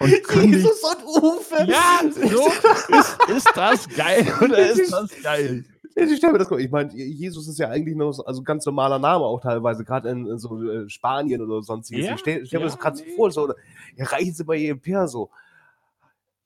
[0.00, 1.66] Und kündigt Jesus und Uwe?
[1.66, 2.48] Ja, so
[2.96, 5.64] ist ist das geil oder ist das geil?
[5.96, 8.42] Ich stelle mir das vor, ich meine, Je Jesus ist ja eigentlich noch so also
[8.42, 12.06] ganz normaler Name auch teilweise, grad in in so, äh, Spanien oder Sonstiges.
[12.06, 13.10] Ja, Ich stelle stelle mir ja, das grad so ne.
[13.16, 13.52] vor, so
[13.96, 15.30] ja, reichen Sie mal Ihr Perso.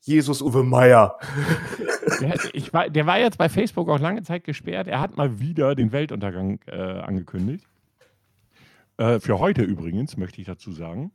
[0.01, 1.19] Jesus Uwe Meier.
[2.21, 4.89] Der ich war der war jetzt bei Facebook auch lange Zeit gesperrt.
[4.89, 7.67] Er hat mal wieder den Weltuntergang, äh, angekündigt.
[8.97, 11.13] Äh, für heute übrigens, möchte ich dazu sagen.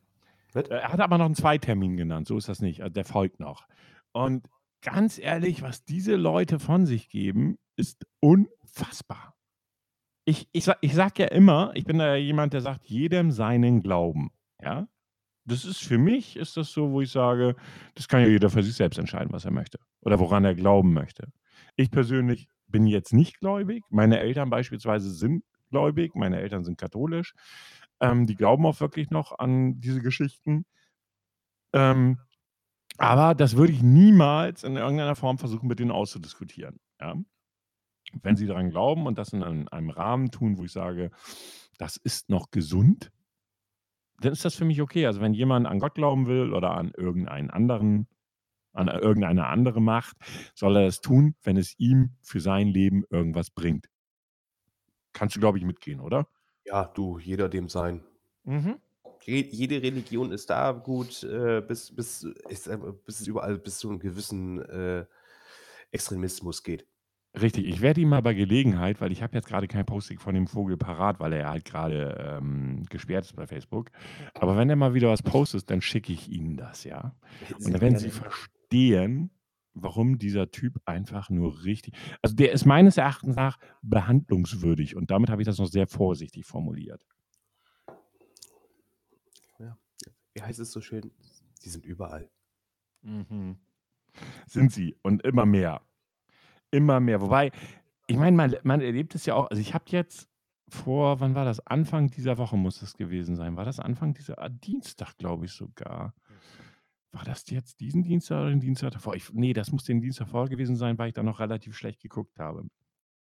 [0.57, 0.69] Was?
[0.69, 2.81] Äh, er hat aber noch 'n Zweitermin genannt, so ist das nicht.
[2.81, 3.67] Also, der folgt noch.
[4.13, 4.47] Und
[4.81, 9.35] ganz ehrlich, was diese Leute von sich geben, ist unfassbar.
[10.25, 14.31] Ich ich ich sage ja immer, ich bin da jemand, der sagt: „Jedem seinen Glauben“,
[14.61, 14.87] ja?
[15.45, 17.55] Das ist für mich ist das so, wo ich sage,
[17.95, 20.93] das kann ja jeder für sich selbst entscheiden, was er möchte oder woran er glauben
[20.93, 21.29] möchte.
[21.77, 23.83] Ich persönlich bin jetzt nicht gläubig.
[23.89, 26.15] Meine Eltern beispielsweise sind gläubig.
[26.15, 27.33] Meine Eltern sind katholisch.
[27.99, 30.65] Ähm, die glauben auch wirklich noch an diese Geschichten.
[31.73, 32.19] Ähm,
[32.97, 37.15] aber das würde ich niemals in irgendeiner Form versuchen, mit denen auszudiskutieren, ja?
[38.21, 41.11] Wenn sie daran glauben und das in einem einem Rahmen tun, wo ich sage,
[41.77, 43.11] das ist noch gesund
[44.19, 45.05] dann ist das für mich okay.
[45.05, 48.07] Also, wenn jemand an Gott glauben will oder an irgendeinen anderen
[48.73, 50.17] an irgendeine andere Macht,
[50.53, 53.87] soll er das tun, wenn es ihm für sein Leben irgendwas bringt.
[55.13, 56.27] Kannst du, glaube ich, mitgehen, oder?
[56.67, 58.03] Ja, du, jeder dem sein.
[58.43, 58.75] Mhm.
[59.23, 62.69] Jede Religion ist da gut, äh, bis, bis, ist,
[63.05, 65.05] bis es überall bis zu einem gewissen äh,
[65.91, 66.85] Extremismus geht.
[67.39, 70.33] Richtig, ich werde ihm mal bei Gelegenheit, weil ich habe jetzt gerade kein Posting von
[70.33, 73.91] dem Vogel parat, weil er halt gerade ähm, gesperrt ist bei Facebook.
[74.33, 77.15] Aber wenn er mal wieder was postet, dann schicke ich Ihnen das, ja.
[77.63, 79.29] Und dann werden Sie verstehen,
[79.81, 81.93] warum dieser Typ einfach nur richtig.
[82.21, 86.45] Also der ist meines Erachtens nach behandlungswürdig und damit habe ich das noch sehr vorsichtig
[86.45, 87.05] formuliert.
[89.59, 89.77] Ja,
[90.33, 91.11] wie heißt es so schön?
[91.59, 92.29] Sie sind überall.
[93.01, 93.57] Mhm.
[94.47, 95.81] Sind sie und immer mehr.
[96.71, 97.21] Immer mehr.
[97.21, 97.51] Wobei,
[98.07, 99.49] ich meine, man, man erlebt es ja auch.
[99.49, 100.29] Also ich habe jetzt
[100.69, 101.65] vor, wann war das?
[101.65, 103.55] Anfang dieser Woche muss es gewesen sein.
[103.55, 106.13] War das Anfang dieser ah, Dienstag, glaube ich sogar.
[107.11, 109.15] War das jetzt diesen Dienstag oder den Dienstag davor?
[109.15, 112.01] Ich, nee, das muss den Dienstag vorher gewesen sein, weil ich da noch relativ schlecht
[112.01, 112.65] geguckt habe.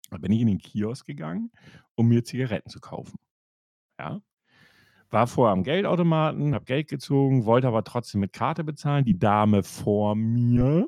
[0.09, 1.51] Da bin ich in den Kiosk gegangen,
[1.95, 3.19] um mir Zigaretten zu kaufen.
[3.99, 4.21] Ja.
[5.09, 9.05] War vorher am Geldautomaten, habe Geld gezogen, wollte aber trotzdem mit Karte bezahlen.
[9.05, 10.87] Die Dame vor mir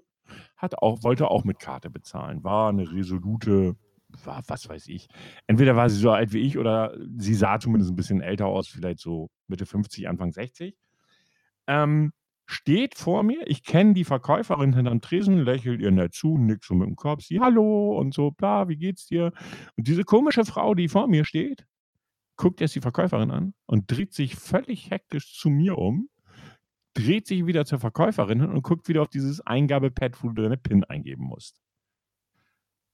[0.57, 2.43] hat auch, wollte auch mit Karte bezahlen.
[2.43, 3.75] War eine resolute,
[4.23, 5.07] war, was weiß ich.
[5.47, 8.67] Entweder war sie so alt wie ich oder sie sah zumindest ein bisschen älter aus,
[8.67, 10.75] vielleicht so Mitte 50, Anfang 60.
[11.67, 12.11] Ähm,
[12.45, 16.75] steht vor mir, ich kenne die Verkäuferin hinterm Tresen, lächelt ihr nett zu, nickt so
[16.75, 19.31] mit dem Kopf, sie Hallo und so, bla, wie geht's dir?
[19.77, 21.65] Und diese komische Frau, die vor mir steht,
[22.37, 26.09] guckt erst die Verkäuferin an und dreht sich völlig hektisch zu mir um
[26.95, 30.83] dreht sich wieder zur Verkäuferin und guckt wieder auf dieses Eingabepad, wo du deine PIN
[30.85, 31.61] eingeben musst.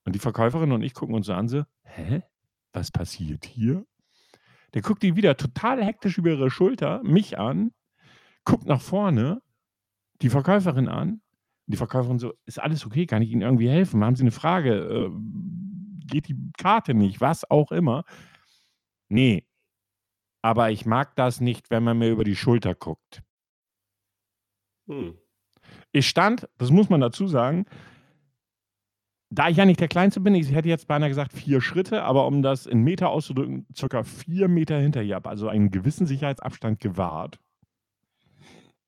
[0.03, 2.23] Und die Verkäuferin und ich gucken uns so an, so, hä?
[2.73, 3.85] Was passiert hier?
[4.73, 7.71] Der guckt die wieder total hektisch über ihre Schulter, mich an,
[8.45, 9.41] guckt nach vorne,
[10.21, 11.21] die Verkäuferin an.
[11.67, 13.05] Die Verkäuferin so, ist alles okay?
[13.05, 14.03] Kann ich Ihnen irgendwie helfen?
[14.03, 14.75] Haben Sie eine Frage?
[14.75, 15.11] Äh,
[16.07, 17.21] geht die Karte nicht?
[17.21, 18.03] Was auch immer.
[19.09, 19.47] Nee.
[20.41, 23.23] Aber ich mag das nicht, wenn man mir über die Schulter guckt.
[24.87, 25.17] Hm.
[25.91, 27.65] Ich stand, das muss man dazu sagen,
[29.29, 32.27] da ich ja nicht der Kleinste bin, ich hätte jetzt beinahe gesagt vier Schritte, aber
[32.27, 36.81] um das in Meter auszudrücken, circa vier Meter hinter ihr habe, also einen gewissen Sicherheitsabstand
[36.81, 37.39] gewahrt.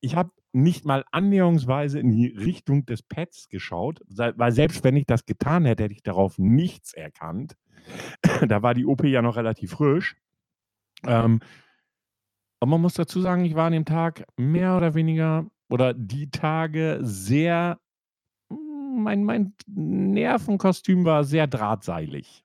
[0.03, 5.05] Ich habe nicht mal annäherungsweise in die Richtung des Pads geschaut, weil selbst wenn ich
[5.05, 7.55] das getan hätte, hätte ich darauf nichts erkannt.
[8.47, 10.17] da war die OP ja noch relativ frisch.
[11.05, 11.39] Ähm,
[12.59, 16.29] aber man muss dazu sagen, ich war an dem Tag mehr oder weniger oder die
[16.29, 17.79] Tage sehr
[18.49, 22.43] mein mein Nervenkostüm war sehr drahtseilig.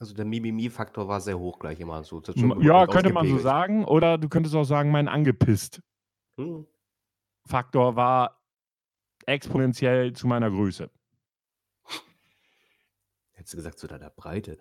[0.00, 2.22] Also, der Mimimi-Faktor war sehr hoch gleich immer so.
[2.60, 3.84] ja, könnte man so sagen.
[3.84, 5.82] Oder du könntest auch sagen, mein angepisst
[6.38, 6.66] hm.
[7.46, 8.40] Faktor war
[9.26, 10.90] exponentiell zu meiner Größe.
[13.32, 14.58] Hättest du gesagt, zu deiner Breite.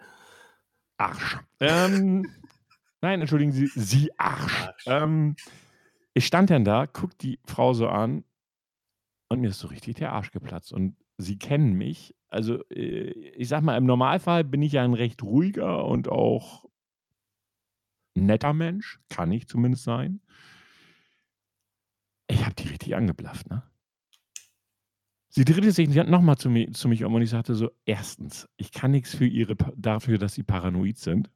[0.97, 1.37] Arsch.
[1.59, 2.25] Ähm,
[3.01, 4.67] nein, entschuldigen Sie, Sie Arsch.
[4.67, 4.83] Arsch.
[4.87, 5.35] Ähm,
[6.13, 8.23] ich stand dann da, guck die Frau so an
[9.29, 10.73] und mir ist so richtig der Arsch geplatzt.
[10.73, 12.15] Und sie kennen mich.
[12.29, 16.65] Also, äh, ich sag mal, im Normalfall bin ich ja ein recht ruhiger und auch
[18.15, 18.99] netter Mensch.
[19.09, 20.21] Kann ich zumindest sein.
[22.87, 23.63] Richtig angeblafft, ne?
[25.27, 28.91] Sie drehte sich nochmal zu, zu mich um und ich sagte so: Erstens, ich kann
[28.91, 31.29] nichts für ihre, dafür, dass sie paranoid sind.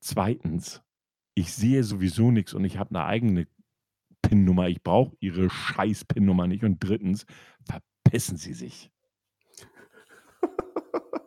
[0.00, 0.82] Zweitens,
[1.34, 3.46] ich sehe sowieso nichts und ich habe eine eigene
[4.22, 4.68] PIN-Nummer.
[4.68, 6.64] Ich brauche Ihre scheiß PIN-Nummer nicht.
[6.64, 7.26] Und drittens,
[7.66, 8.90] verpissen Sie sich.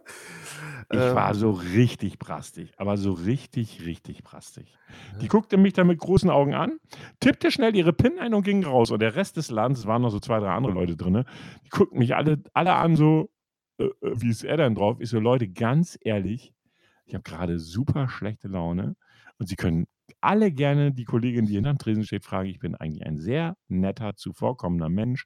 [0.91, 1.35] Ich war ähm.
[1.35, 4.77] so richtig brastig, aber so richtig, richtig brastig.
[5.19, 6.77] Die guckte mich dann mit großen Augen an,
[7.19, 8.91] tippte schnell ihre PIN ein und ging raus.
[8.91, 11.23] Und der Rest des Landes, es waren noch so zwei, drei andere Leute drin,
[11.65, 13.31] die guckten mich alle, alle an, so,
[13.79, 14.97] äh, äh, wie ist er denn drauf?
[14.99, 16.53] Ich so, Leute, ganz ehrlich,
[17.05, 18.95] ich habe gerade super schlechte Laune
[19.39, 19.87] und Sie können
[20.21, 22.49] alle gerne die Kollegin, die hinterm Tresen steht, fragen.
[22.49, 25.25] Ich bin eigentlich ein sehr netter, zuvorkommender Mensch,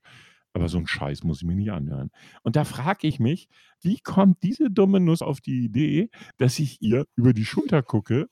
[0.53, 2.11] aber so einen Scheiß muss ich mir nicht anhören.
[2.43, 3.49] Und da frage ich mich,
[3.81, 8.27] wie kommt diese dumme Nuss auf die Idee, dass ich ihr über die Schulter gucke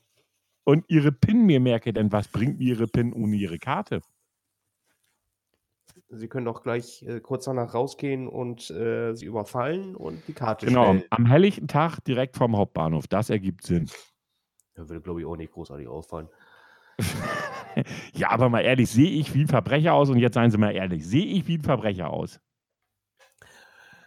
[0.64, 1.94] und ihre PIN mir merke?
[1.94, 4.02] Denn was bringt mir ihre PIN ohne ihre Karte?
[6.10, 10.66] Sie können doch gleich äh, kurz danach rausgehen und äh, sie überfallen und die Karte
[10.66, 11.00] genau, stellen.
[11.02, 13.08] Genau, am helllichten Tag direkt vom Hauptbahnhof.
[13.08, 13.90] Das ergibt Sinn.
[14.76, 16.30] Da würde, glaube ich, auch nicht großartig auffallen.
[18.14, 20.10] ja, aber mal ehrlich, sehe ich wie ein Verbrecher aus?
[20.10, 22.40] Und jetzt seien Sie mal ehrlich, sehe ich wie ein Verbrecher aus?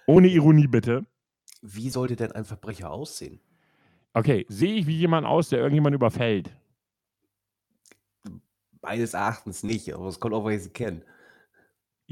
[0.06, 1.06] Ohne Ironie bitte.
[1.62, 3.40] Wie sollte denn ein Verbrecher aussehen?
[4.12, 6.50] Okay, sehe ich wie jemand aus, der irgendjemand überfällt?
[8.82, 11.02] Meines Erachtens nicht, aber es kommt auch, weil ich sie kenne.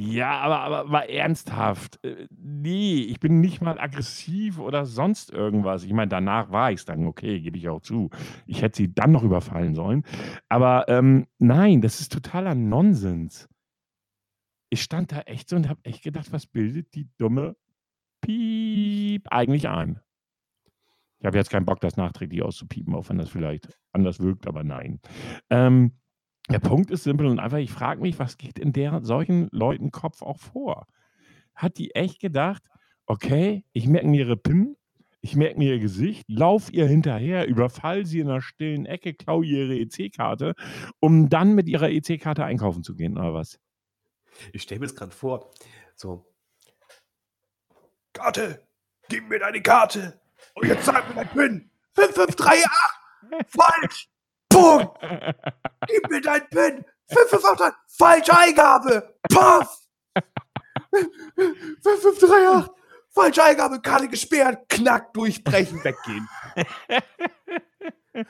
[0.00, 5.82] Ja, aber aber aber ernsthaft, äh, ne, ich bin nicht mal aggressiv oder sonst irgendwas.
[5.82, 8.08] Ich meine, danach war ich's dann, okay, gebe ich auch zu.
[8.46, 10.04] Ich hätte sie dann noch überfallen sollen.
[10.48, 13.48] Aber, ähm, nein, das ist totaler Nonsens.
[14.70, 17.56] Ich stand da echt so und habe echt gedacht: „Was bildet die dumme
[18.22, 20.00] Piep eigentlich ein?“
[21.20, 24.62] Ich habe jetzt keinen Bock, das nachträglich auszupiepen, auch wenn das vielleicht anders wirkt, aber
[24.62, 25.00] nein.
[25.50, 25.92] Ähm,
[26.50, 29.90] der Punkt ist simpel und einfach, ich frage mich, was geht in deren solchen Leuten
[29.90, 30.86] Kopf auch vor?
[31.54, 32.62] Hat die echt gedacht:
[33.06, 34.76] „Okay, ich merke mir ihre PIN,
[35.20, 39.44] ich merke mir ihr Gesicht, laufe ihr hinterher, überfalle sie in 'ner stillen Ecke, klaue
[39.44, 40.54] ihr ihre EC-Karte,
[41.00, 43.58] um dann mit ihrer EC-Karte einkaufen zu gehen“, oder was?
[44.52, 45.50] Ich stelle mir das grad vor,
[45.96, 46.26] so
[48.12, 48.66] „Karte,
[49.08, 50.20] gib mir deine Karte
[50.54, 51.70] und jetzt sag mir dein PIN.
[51.94, 52.70] 5538,
[53.48, 54.08] falsch,
[54.48, 54.98] Punkt.
[55.86, 56.84] Gib mir dein PIN.
[57.10, 59.78] 5538, falsche Eingabe, Puff.
[61.82, 62.72] 5538,
[63.08, 66.28] falsche Eingabe, Karte gesperrt, knack, durchbrechen, weggehen.“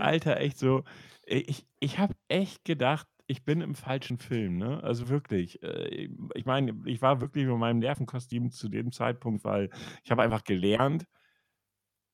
[0.00, 0.82] Alter, echt so
[1.26, 4.82] ich ich habe echt gedacht, ich bin im falschen Film, ne?
[4.82, 5.62] Also wirklich.
[5.62, 9.70] Äh, ich meine, ich war wirklich in meinem Nervenkostüm zu dem Zeitpunkt, weil
[10.04, 11.04] ich habe einfach gelernt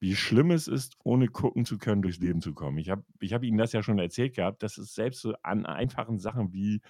[0.03, 2.79] wie schlimm es ist, ohne gucken zu können, durchs Leben zu kommen.
[2.79, 5.67] Ich habe ich habe Ihnen das ja schon erzählt gehabt, dass es selbst so an
[5.67, 6.83] einfachen Sachen wie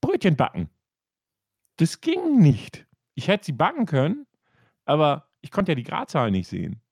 [0.00, 0.70] Brötchen backen.
[1.78, 2.86] Das ging nicht.
[3.14, 4.26] Ich hätte sie backen können,
[4.86, 6.82] aber ich konnte ja die Gradzahl nicht sehen.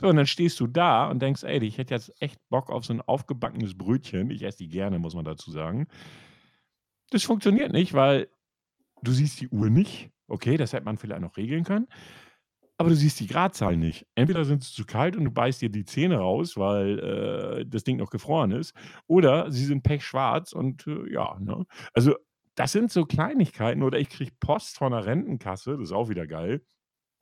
[0.00, 2.84] So, und dann stehst du da und denkst: „Ey, ich hätte jetzt echt Bock auf
[2.84, 5.86] so 'n aufgebackenes Brötchen.“ Ich esse die gerne, muss man dazu sagen.
[7.10, 8.28] Das funktioniert nicht, weil
[9.02, 10.10] du siehst die Uhr nicht.
[10.30, 11.88] Okay, das hätte man vielleicht noch regeln können,
[12.78, 14.06] aber du siehst die Gradzahl nicht.
[14.14, 16.98] Entweder sind sie zu kalt und du beißt dir die Zähne raus, weil,
[17.62, 18.74] äh, das Ding noch gefroren ist,
[19.06, 21.66] oder sie sind pechschwarz und, äh, ja, ne?
[21.94, 22.16] Also,
[22.56, 26.26] das sind so Kleinigkeiten oder ich kriege Post von der Rentenkasse, das ist auch wieder
[26.26, 26.62] geil.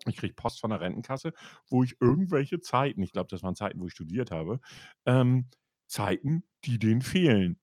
[0.06, 1.32] Ich kriege Post von der Rentenkasse,
[1.70, 4.61] wo ich irgendwelche Zeiten ich glaube, das waren Zeiten, wo ich studiert habe,
[5.06, 5.48] ähm,
[5.88, 7.61] Zeiten, die denen fehlen.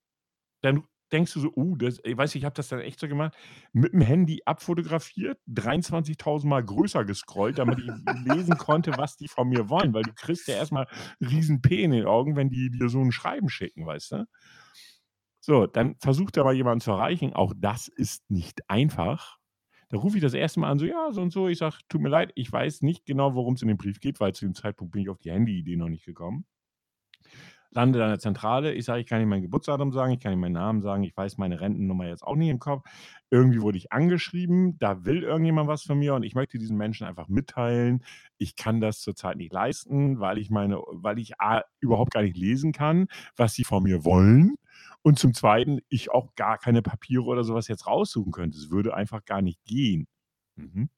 [0.62, 3.36] Dann denkst du so: „Oh, das“ ich weiß ich habe das dann echt so gemacht,
[3.74, 9.70] mit'm Handy abfotografiert, 23.000 Mal größer gescrollt, damit ich lesen konnte, was die von mir
[9.70, 10.88] wollen, weil du kriegst ja erst mal
[11.22, 14.26] riesen P in den Augen, wenn die dir so 'n Schreiben schicken, weißt du?
[15.48, 17.34] So, dann versucht er mal jemanden zu erreichen.
[17.34, 19.38] Auch das ist nicht einfach.
[19.90, 20.60] Da rufe ich das 1.
[20.62, 23.06] Mal an, so: „Ja, so und so.“ Ich sage: „Tut mir leid, ich weiß nicht
[23.06, 25.76] genau, worum's in dem Brief geht“, weil zu dem Zeitpunkt bin ich auf die Handyidee
[25.76, 26.46] noch nicht gekommen.
[27.76, 28.74] Lande an der Zentrale.
[28.74, 31.04] Ich sage: „Ich kann Ihnen mein Geburtsdatum sagen, ich kann Ihnen meinen Namen sagen.
[31.04, 32.84] Ich weiß meine Rentennummer jetzt auch nicht im Kopf.
[33.32, 37.06] Irgendwie wurde ich angeschrieben, da will irgendjemand was von mir und ich möchte diesen Menschen
[37.08, 38.04] einfach mitteilen,
[38.38, 42.38] ich kann das zurzeit nicht leisten, weil ich meine weil ich A überhaupt gar nicht
[42.38, 44.56] lesen kann, was sie von mir wollen
[45.04, 48.58] und zum Zweiten ich auch gar keine Papiere oder so was jetzt raussuchen könnte.
[48.58, 50.08] Es würde einfach gar nicht gehen.
[50.56, 50.90] Mhm.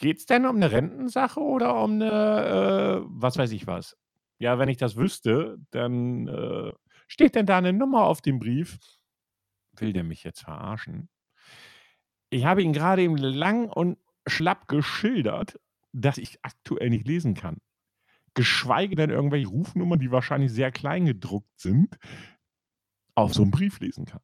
[0.00, 3.96] Geht's denn um 'ne Rentensache oder um 'ne, äh, was weiß ich was?
[4.40, 6.72] Ja, wenn ich das wüsste, dann, äh
[7.08, 8.78] steht denn da 'ne Nummer auf dem Brief?
[9.78, 11.08] Will der mich jetzt verarschen?
[12.32, 15.58] Ich habe ihm grade eben lang und schlapp geschildert,
[15.92, 17.56] dass ich aktuell nicht lesen kann.
[18.34, 21.98] Geschweige denn irgendwelche Rufnummern, die wahrscheinlich sehr klein gedruckt sind,
[23.16, 24.20] auf so 'n Brief lesen kann.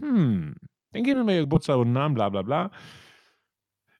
[0.00, 0.56] Hm,
[0.92, 2.70] dann geben Sie mir Ihr Geburtsdatum und Namen, bla bla bla.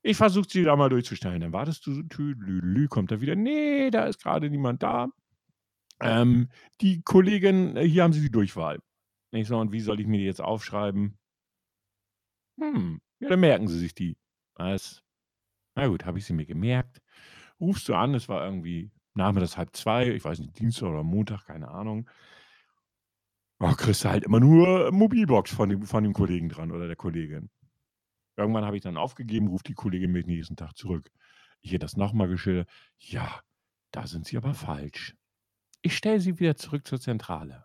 [0.05, 1.41] Ich versuche sie da mal durchzustellen.
[1.43, 5.09] Dann wartest du so tüdelülü, kommt er wieder: „Ne, da ist grade niemand da.
[6.03, 6.49] Ähm,
[6.81, 8.81] die Kollegin hier haben Sie die Durchwahl.“
[9.33, 11.19] Ich so: „Und wie soll ich mir die jetzt aufschreiben?“
[12.59, 14.17] „Hm, ja, dann merken Sie sich die.“
[14.55, 15.03] Was?
[15.77, 17.03] Na gut, habe ich sie mir gemerkt.
[17.61, 21.69] Rufst du an, es war irgendwie nachmittags 1:30, ich weiß nicht, Dienstag oder Montag, keine
[21.71, 22.09] Ahnung.
[23.63, 26.97] Oh, kriegst du halt immer nur Mobilbox von dem von dem Kollegen dran oder der
[26.97, 27.51] Kollegin.
[28.37, 31.11] Irgendwann habe ich dann aufgegeben, ruft die Kollegin mich nächsten Tag zurück.
[31.63, 33.43] Ich ihr das noch mal geschildert: „Ja,
[33.93, 35.17] da sind Sie aber falsch.
[35.85, 37.65] Ich stelle Sie wieder zurück zur Zentrale.“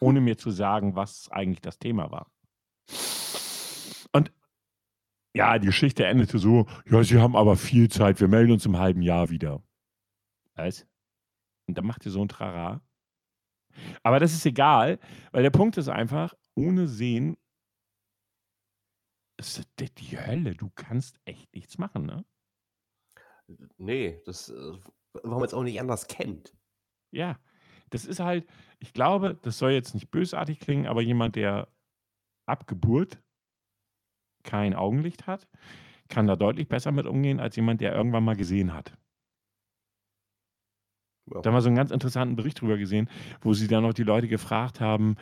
[0.00, 2.26] Ohne mir zu sagen, was eigentlich das Thema war.
[4.14, 4.32] Und
[5.34, 8.78] ja, die Geschichte endete so: „Ja, Sie haben aber viel Zeit, wir melden uns im
[8.78, 9.62] halben Jahr wieder.“
[10.56, 10.86] Was?
[11.68, 12.82] Und dann macht ihr so 'n Trara.
[14.04, 14.98] Aber das ist egal,
[15.30, 17.36] weil der Punkt ist einfach, ohne Sehen
[19.38, 20.54] ist die Hölle.
[20.54, 22.24] Du kannst echt nichts machen, ne?
[23.78, 24.72] Ne, das, äh
[25.14, 26.54] weil man's auch nicht anders kennt.
[27.12, 27.38] Ja,
[27.90, 28.46] das ist halt
[28.82, 31.68] ich glaube, das soll jetzt nicht bösartig klingen, aber jemand, der
[32.46, 33.22] ab Geburt
[34.42, 35.48] kein Augenlicht hat,
[36.08, 38.98] kann da deutlich besser mit umgehen als jemand, der irgendwann mal gesehen hat.
[41.26, 43.08] Da haben wir so einen ganz interessanten Bericht drüber gesehen,
[43.40, 45.14] wo sie dann noch die Leute gefragt haben,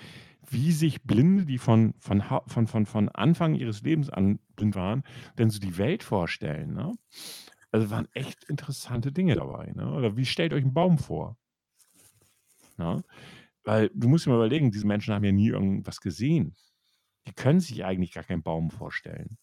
[0.49, 5.05] wie sich Blinde, die von, von, von, von, von Anfang ihres Lebens an blind waren,
[5.37, 6.73] denn so die Welt vorstellen.
[6.73, 6.95] Ne?
[7.71, 9.71] Also waren echt interessante Dinge dabei.
[9.77, 9.93] Ne?
[9.93, 11.37] Oder wie stellt euch einen Baum vor?
[12.81, 13.05] Ne?
[13.63, 16.57] Weil du musst dir mal überlegen, diese Menschen haben ja nie irgendwas gesehen.
[17.27, 19.37] Die können sich eigentlich gar keinen Baum vorstellen.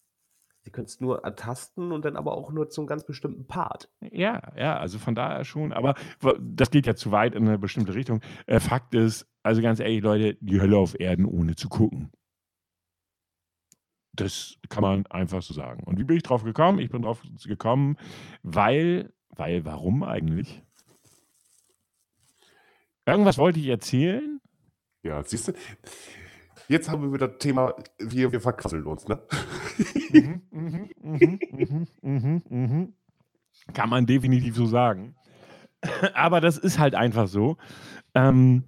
[0.62, 3.90] Sie können es nur ertasten und dann aber auch nur zum ganz bestimmten Part.
[4.00, 5.72] Ja, ja, also von daher schon.
[5.72, 5.94] Aber
[6.40, 8.20] das geht ja zu weit in eine bestimmte Richtung.
[8.46, 12.10] Äh, Fakt ist, also ganz ehrlich, Leute, die Hölle auf Erden ohne zu gucken.
[14.12, 15.84] Das kann man einfach so sagen.
[15.84, 16.80] Und wie bin ich drauf gekommen?
[16.80, 17.96] Ich bin drauf gekommen,
[18.42, 20.64] weil, weil, warum eigentlich?
[23.08, 24.38] Irgendwas wollte ich erzählen.
[25.02, 25.52] Ja, siehst du,
[26.68, 29.22] jetzt haben wir wieder das Thema, wir, wir verquasseln uns, ne?
[30.10, 32.92] Mhm, mhm, mhm, mhm, mhm, mhm.
[33.72, 35.14] Kann man definitiv so sagen.
[36.14, 37.56] Aber das ist halt einfach so.
[38.14, 38.64] Ähm,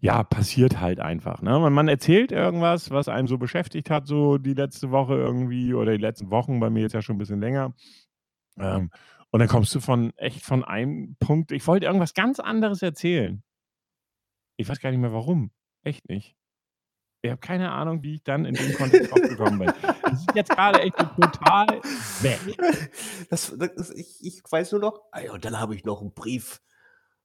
[0.00, 1.40] ja, passiert halt einfach.
[1.40, 1.56] Ne?
[1.58, 5.92] Man, man erzählt irgendwas, was einen so beschäftigt hat, so die letzte Woche irgendwie oder
[5.92, 7.74] die letzten Wochen, bei mir jetzt ja schon ein bisschen länger.
[8.58, 8.90] Ähm,
[9.30, 11.52] und dann kommst du von echt von einem Punkt.
[11.52, 13.44] Ich wollte irgendwas ganz anderes erzählen.
[14.60, 15.50] Ich weiß gar nicht mehr warum.
[15.84, 16.36] Echt nicht.
[17.22, 19.72] Ich habe keine Ahnung, wie ich dann in dem Kontext aufgekommen bin.
[20.02, 21.80] Das ist jetzt gerade echt total
[22.20, 22.38] weg.
[23.30, 26.60] Das, das, ich, ich weiß nur noch, ah und dann habe ich noch einen Brief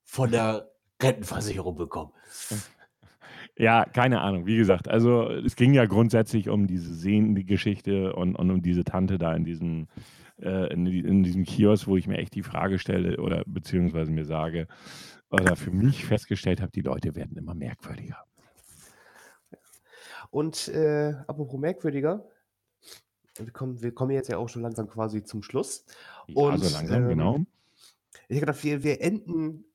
[0.04, 0.72] von der
[1.02, 2.14] Rentenversicherung bekommen.
[3.58, 4.46] Ja, keine Ahnung.
[4.46, 9.18] Wie gesagt, also es ging ja grundsätzlich um diese Sehnen-Geschichte und, und um diese Tante
[9.18, 9.88] da in diesem,
[10.42, 14.26] äh, in, in, diesem Kiosk, wo ich mir echt die Frage stelle oder beziehungsweise mir
[14.26, 14.68] sage
[15.30, 18.24] oder für mich festgestellt habe, die Leute werden immer merkwürdiger.
[20.30, 22.26] Und äh, apropos merkwürdiger,
[23.38, 25.86] wir kommen, wir kommen jetzt ja auch schon langsam quasi zum Schluss.
[26.28, 27.46] Ja, und, so langsam, ähm, genau.
[28.28, 29.66] Ich habe gedacht, wir, wir enden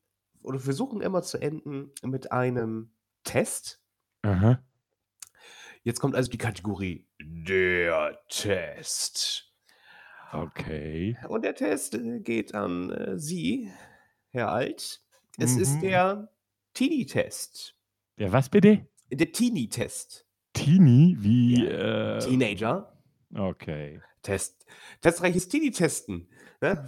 [0.43, 2.91] oder versuchen immer zu enden mit einem
[3.25, 3.81] Test.
[4.23, 4.63] Aha.
[5.83, 9.53] Jetzt kommt also die Kategorie der Test.
[10.33, 11.17] Okay.
[11.29, 13.71] Und der Test äh, geht an äh, Sie,
[14.31, 15.03] Herr Alt.
[15.41, 15.63] Es mhm.
[15.63, 16.29] ist der
[16.75, 17.75] Teenie-Test.
[18.19, 18.87] Der was bitte?
[19.11, 20.27] Der Teenie-Test.
[20.53, 22.17] Teenie wie ja.
[22.17, 22.93] äh, Teenager.
[23.35, 24.03] Okay.
[24.21, 24.67] Test.
[25.01, 26.29] Testreiches Teenie-Testen.
[26.61, 26.85] Ne?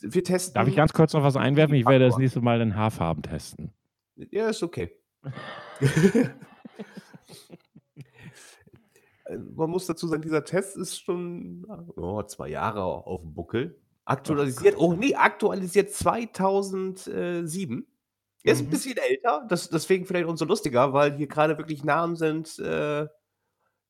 [0.00, 0.52] Wir testen.
[0.52, 1.74] Darf ich ganz kurz noch was einwerfen?
[1.76, 3.72] Ich werde das nächste Mal den Haarfarben testen.
[4.16, 4.92] Ja, ist okay.
[9.54, 11.64] Man muss dazu sagen, dieser Test ist schon
[11.96, 13.80] oh, zwei Jahre auf dem Buckel.
[14.04, 17.86] Aktualisiert, oh nee, aktualisiert 2007.
[18.44, 18.70] Er ist ein mhm.
[18.70, 23.06] bisschen älter, das, deswegen vielleicht umso lustiger, weil hier gerade wirklich Namen sind, äh,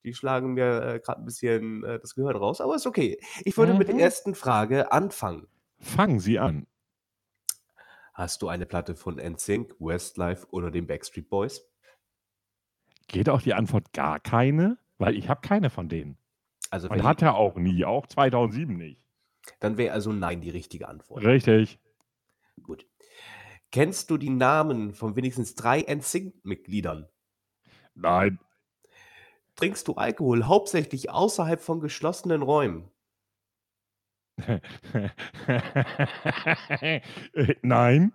[0.05, 3.19] die schlagen mir äh, gerade ein bisschen äh, das Gehirn raus, aber ist okay.
[3.45, 4.01] Ich würde mit der mhm.
[4.01, 5.47] ersten Frage anfangen.
[5.79, 6.67] Fangen Sie an.
[8.13, 11.67] Hast du eine Platte von NSYNC, Westlife oder den Backstreet Boys?
[13.09, 14.79] Geht auch die Antwort gar keine?
[14.99, 16.19] Weil ich habe keine von denen.
[16.71, 19.03] Also Und hat er auch nie, auch 2007 nicht.
[19.61, 21.25] Dann wäre also nein die richtige Antwort.
[21.25, 21.79] Richtig.
[22.63, 22.87] Gut.
[23.71, 27.09] Kennst du die Namen von wenigstens drei NSYNC-Mitgliedern?
[27.95, 28.39] Nein.
[29.57, 32.91] Trinkst du Alkohol hauptsächlich außerhalb von geschlossenen Räumen?
[37.63, 38.13] Nein.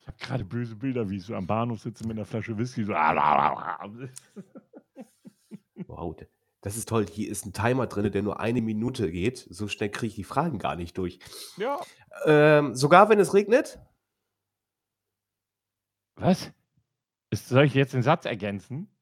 [0.00, 2.84] Ich habe gerade böse Bilder, wie ich so am Bahnhof sitze mit einer Flasche Whisky.
[2.84, 2.92] So.
[5.86, 6.16] wow,
[6.62, 7.06] das ist toll.
[7.06, 9.46] Hier ist ein Timer drin, der nur eine Minute geht.
[9.50, 11.18] So schnell kriege ich die Fragen gar nicht durch.
[11.56, 11.80] Ja.
[12.26, 13.78] Ähm, sogar wenn es regnet?
[16.16, 16.52] Was?
[17.32, 18.94] soll ich jetzt den Satz ergänzen?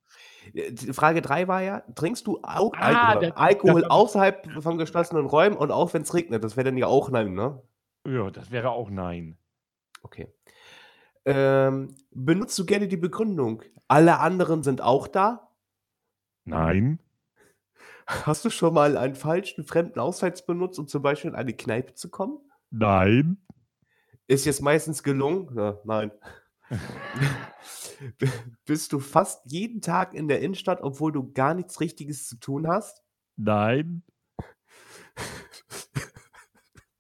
[0.53, 5.57] Äh, Frage 3 war ja, trinkst du auch ah, Alkohol, Alkohol außerhalb von geschlossenen Räumen
[5.57, 6.45] und auch wenn es regnet?
[6.45, 7.61] Das wäre dann ja auch nein, ne?
[8.07, 9.37] Ja, das wäre auch nein.
[10.03, 10.33] Okay.
[11.25, 15.51] Ähm, benutzt du gerne die Begründung, alle anderen sind auch da?
[16.45, 17.01] Nein.
[18.09, 21.93] Hast du schon mal einen falschen fremden Ausweis benutzt, um zum Beispiel in eine Kneipe
[21.93, 22.39] zu kommen?
[22.71, 23.37] Nein.
[24.27, 25.55] Ist jetzt meistens gelungen?
[25.55, 26.11] Ja, nein.
[28.65, 32.67] Bist du fast jeden Tag in der Innenstadt, obwohl du gar nichts Richtiges zu tun
[32.67, 33.03] hast?
[33.37, 34.03] Nein.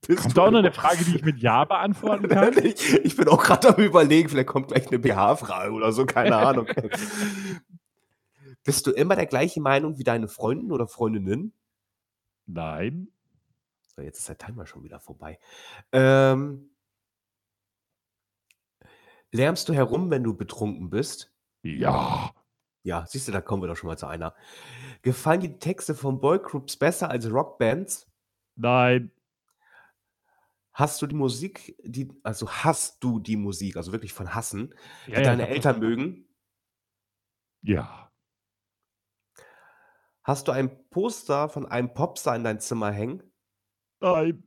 [0.06, 2.52] Bist kommt auch noch eine Frage, die ich mit Ja beantworten kann?
[2.64, 6.36] ich, ich bin auch gerade am überlegen, vielleicht kommt gleich eine BH-Frage oder so, keine
[6.36, 6.66] Ahnung.
[8.68, 11.54] Bist du immer der gleichen Meinung wie deine Freundin oder Freundinnen?
[12.44, 13.08] Nein.
[13.96, 15.38] So, jetzt ist der Timer schon wieder vorbei.
[15.90, 16.68] Ähm,
[19.30, 21.32] lärmst du herum, wenn du betrunken bist?
[21.62, 22.30] Ja.
[22.82, 24.34] Ja, siehst du, da kommen wir doch schon mal zu einer.
[25.00, 28.06] Gefallen dir die Texte von Boygroups besser als Rockbands?
[28.54, 29.12] Nein.
[30.74, 34.74] Hast du die Musik, die also hast du die Musik, also wirklich von hassen,
[35.06, 36.28] die Ja, deine Eltern mögen?
[37.62, 38.07] Ja.
[40.28, 43.22] Hast du ein Poster von einem Popstar in dein Zimmer hängen?
[44.02, 44.42] Nein.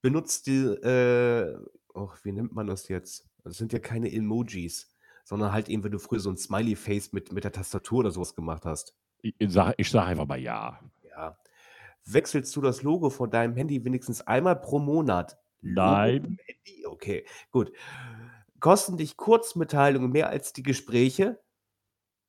[0.00, 1.58] Benutzt die, äh
[1.96, 3.28] och, wie nennt man das jetzt?
[3.42, 7.32] Das sind ja keine Emojis, sondern halt eben, wenn du früher so 'n Smiley-Face mit
[7.32, 8.94] mit der Tastatur oder so was gemacht hast.
[9.24, 10.78] I ich sage ich sage einfach mal ja.
[11.10, 11.36] Ja.
[12.04, 15.38] Wechselst du das Logo von deinem Handy wenigstens einmal pro Monat?
[15.60, 16.38] Nein.
[16.46, 17.72] Handy, okay, gut.
[18.60, 21.40] Kosten dich Kurzmitteilungen mehr als die Gespräche?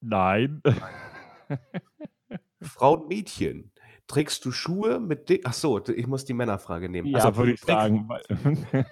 [0.01, 0.63] Nein.
[2.61, 3.71] Frauen, Mädchen,
[4.07, 7.09] trägst du Schuhe mit di ach so, ich muss die Männerfrage nehmen.
[7.09, 8.09] Ja, Also, würde ich sagen,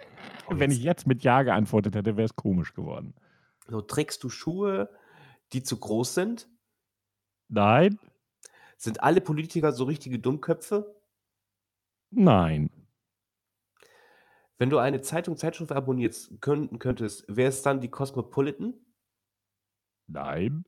[0.47, 3.15] Oh, wenn ich jetzt mit ja geantwortet hätte, wäre es komisch geworden.
[3.67, 4.89] So, trägst du Schuhe,
[5.53, 6.49] die zu groß sind?
[7.49, 7.97] Nein.
[8.77, 10.95] Sind alle Politiker so richtige Dummköpfe?
[12.11, 12.69] Nein.
[14.57, 18.73] Wenn du eine Zeitung, Zeitschrift abonnierst können könntest, wäre es dann die Cosmopolitan?
[20.09, 20.65] Nein.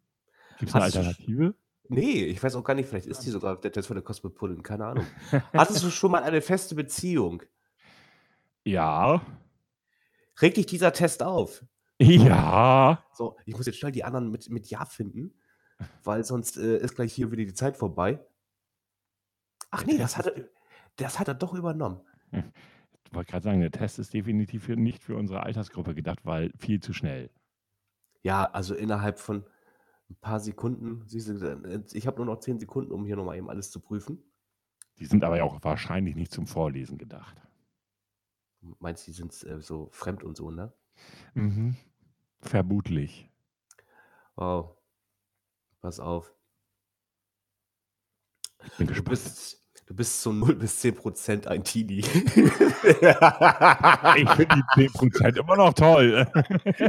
[0.61, 1.55] 'ne Hast du sch Alternative?
[1.89, 4.63] Ne, ich weiß auch gar nicht, vielleicht ist die sogar der Test von der Cosmopolitan,
[4.63, 5.05] keine Ahnung.
[5.53, 7.43] Hattest du schon mal eine feste Beziehung?
[8.63, 9.21] Ja.
[10.41, 11.63] Regt dich dieser Test auf?
[11.99, 13.03] Ja.
[13.13, 15.33] So, ich muss jetzt schnell die anderen mit mit ja finden,
[16.03, 18.23] weil sonst, äh, ist gleich hier wieder die Zeit vorbei.
[19.71, 20.49] Ach Der ne, das hat er
[20.97, 22.01] das hat er doch übernommen.
[22.31, 22.51] Hm,
[23.05, 26.79] ich wollte grad sagen, der Test ist definitiv nicht für unsere Altersgruppe gedacht, weil viel
[26.79, 27.29] zu schnell.
[28.23, 29.45] Ja, also innerhalb von
[30.09, 33.37] 'n paar Sekunden siehst du, ich habe nur noch 10 Sekunden, um hier noch mal
[33.37, 34.23] eben alles zu prüfen.
[34.99, 37.41] Die sind aber ja auch wahrscheinlich nicht zum Vorlesen gedacht.
[38.79, 40.73] Meinst, die sind, äh, so fremd und so, ne?
[41.35, 41.75] Mhm.
[42.41, 43.29] Vermutlich.
[44.37, 44.77] Wow.
[45.83, 46.33] Pass auf.
[48.63, 49.03] Ich bin Du gespannt.
[49.03, 51.99] bist du bist zu 0 bis 10% ein Teenie.
[51.99, 52.05] Ich
[54.29, 56.27] finde die 10% immer noch toll.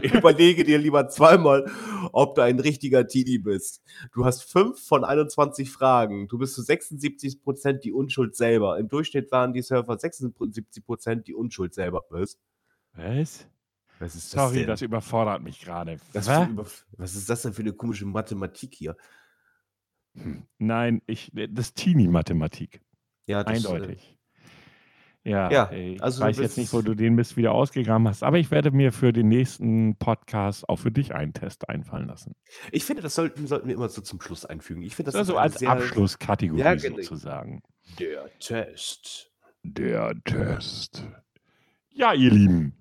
[0.02, 1.70] Überlege dir lieber zweimal,
[2.12, 3.82] ob du ein richtiger Teenie bist.
[4.12, 6.28] Du hast 5 von 21 Fragen.
[6.28, 8.78] Du bist zu 76% die Unschuld selber.
[8.78, 12.04] Im Durchschnitt waren die Surfer 76% die Unschuld selber.
[12.10, 12.38] Was?
[12.94, 13.46] Was?
[14.00, 14.68] Was ist das Sorry, denn?
[14.68, 15.60] das überfordert mich
[16.50, 18.96] über was ist das denn für 'ne komische Mathematik hier?
[20.14, 22.80] Hm, nein, ich das Teenie-Mathematik.
[23.28, 24.18] Ja, das, äh Eindeutig.
[25.22, 28.22] Ja, Ja, ey, ich also weiß jetzt nicht, wo du den Mist wieder ausgegraben hast,
[28.22, 32.34] aber ich werde mir für den nächsten Podcast auch für dich einen Test einfallen lassen.
[32.72, 34.82] Ich finde, das sollten sollten wir immer so zum Schluss einfügen.
[34.82, 36.96] Ich finde, das Also als Abschlusskategorie ja, genau.
[36.96, 37.62] sozusagen.
[37.98, 39.30] Der Test.
[39.62, 41.06] Der Test.
[41.90, 42.74] Ja, ihr Lieben.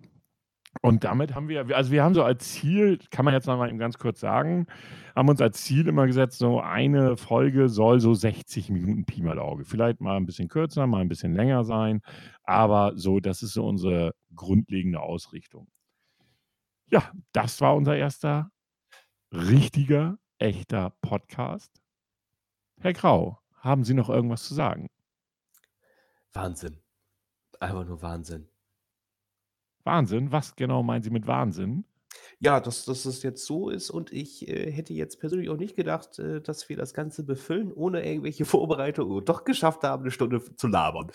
[0.84, 3.70] Und damit haben wir also wir haben so als Ziel, kann man jetzt noch mal
[3.70, 4.68] eben ganz kurz sagen,
[5.16, 9.40] haben uns als Ziel immer gesetzt, so eine Folge soll so 60 Minuten Pi mal
[9.40, 9.66] Auge.
[9.66, 12.02] Vielleicht mal 'n bisschen kürzer, mal 'n bisschen länger sein,
[12.44, 15.68] aber so, das ist so unsere grundlegende Ausrichtung.
[16.90, 18.50] Ja, das war unser erster
[19.34, 21.82] richtiger, echter Podcast.
[22.80, 24.88] Herr Grau, haben Sie noch irgendwas zu sagen?
[26.34, 26.82] Wahnsinn.
[27.60, 28.50] Einfach nur Wahnsinn.
[29.88, 30.32] Wahnsinn?
[30.32, 31.86] Was genau meinen Sie mit Wahnsinn?
[32.42, 35.76] Ja, dass dass es jetzt so ist und ich, äh, hätte jetzt persönlich auch nicht
[35.76, 40.12] gedacht, äh, dass wir das Ganze befüllen ohne irgendwelche Vorbereitung und doch geschafft haben, 'ne
[40.12, 41.12] Stunde zu labern.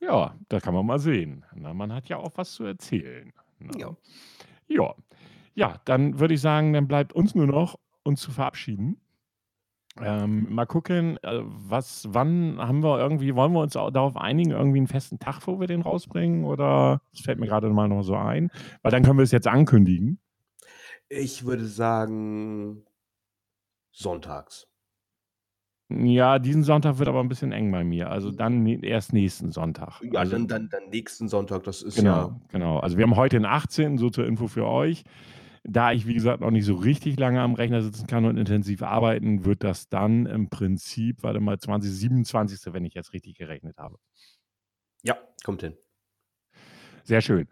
[0.00, 1.44] Ja, da kann man mal sehen.
[1.54, 3.78] Na, man hat ja auch was zu erzählen, ne?
[3.78, 3.96] Ja.
[4.68, 4.94] Ja.
[5.54, 9.01] Ja, dann würde ich sagen, dann bleibt uns nur noch, uns zu verabschieden.
[10.00, 14.50] Ähm, mal gucken, äh, was wann haben wir irgendwie wollen wir uns au darauf einigen,
[14.52, 18.02] irgendwie 'n festen Tag, wo wir den rausbringen oder das fällt mir grade mal noch
[18.02, 20.18] so ein, weil dann können wir es jetzt ankündigen.
[21.10, 22.84] Ich würde sagen
[23.94, 24.66] sonntags.
[25.90, 28.10] Ja, diesen Sonntag wird aber 'n bisschen eng bei mir.
[28.10, 30.04] Also dann ne erst nächsten Sonntag.
[30.04, 32.78] Ja, Also dann dann dann nächsten Sonntag, das ist Genau, ja genau.
[32.78, 35.04] Also wir haben heute den 18., so zur Info für euch.
[35.64, 38.82] Da ich, wie gesagt, noch nicht so richtig lange am Rechner sitzen kann und intensiv
[38.82, 43.76] arbeiten, wird das dann im Prinzip, warte mal, 20 27., wenn ich jetzt richtig gerechnet
[43.78, 43.96] habe.
[45.04, 45.76] Ja, kommt hin.
[47.06, 47.48] Sehr schön.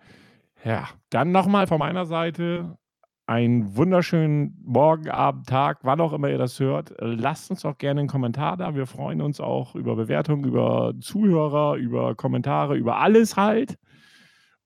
[0.65, 2.79] Ja, dann noch mal von meiner Seite
[3.27, 6.95] einen wunderschönen Morgen, Abend, Tag, wann auch immer ihr das hört.
[7.01, 8.75] Lasst uns doch gerne 'n Kommentar da.
[8.75, 13.77] Wir freuen uns auch über Bewertungen, über Zuhörer, über Kommentare, über alles halt.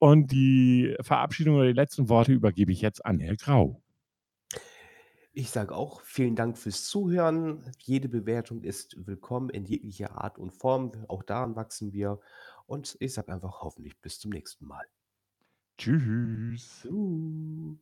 [0.04, 3.80] Und die Verabschiedung oder die letzten Worte übergebe ich jetzt an Herr Grau.
[5.32, 7.72] Ich sage auch vielen Dank fürs Zuhören.
[7.78, 10.92] Jede Bewertung ist willkommen in jeglicher Art und Form.
[11.08, 12.20] Auch daran wachsen wir.
[12.66, 14.84] Und ich sage einfach hoffentlich bis zum nächsten Mal.
[15.78, 16.82] Tschüss.
[16.82, 17.78] Tschü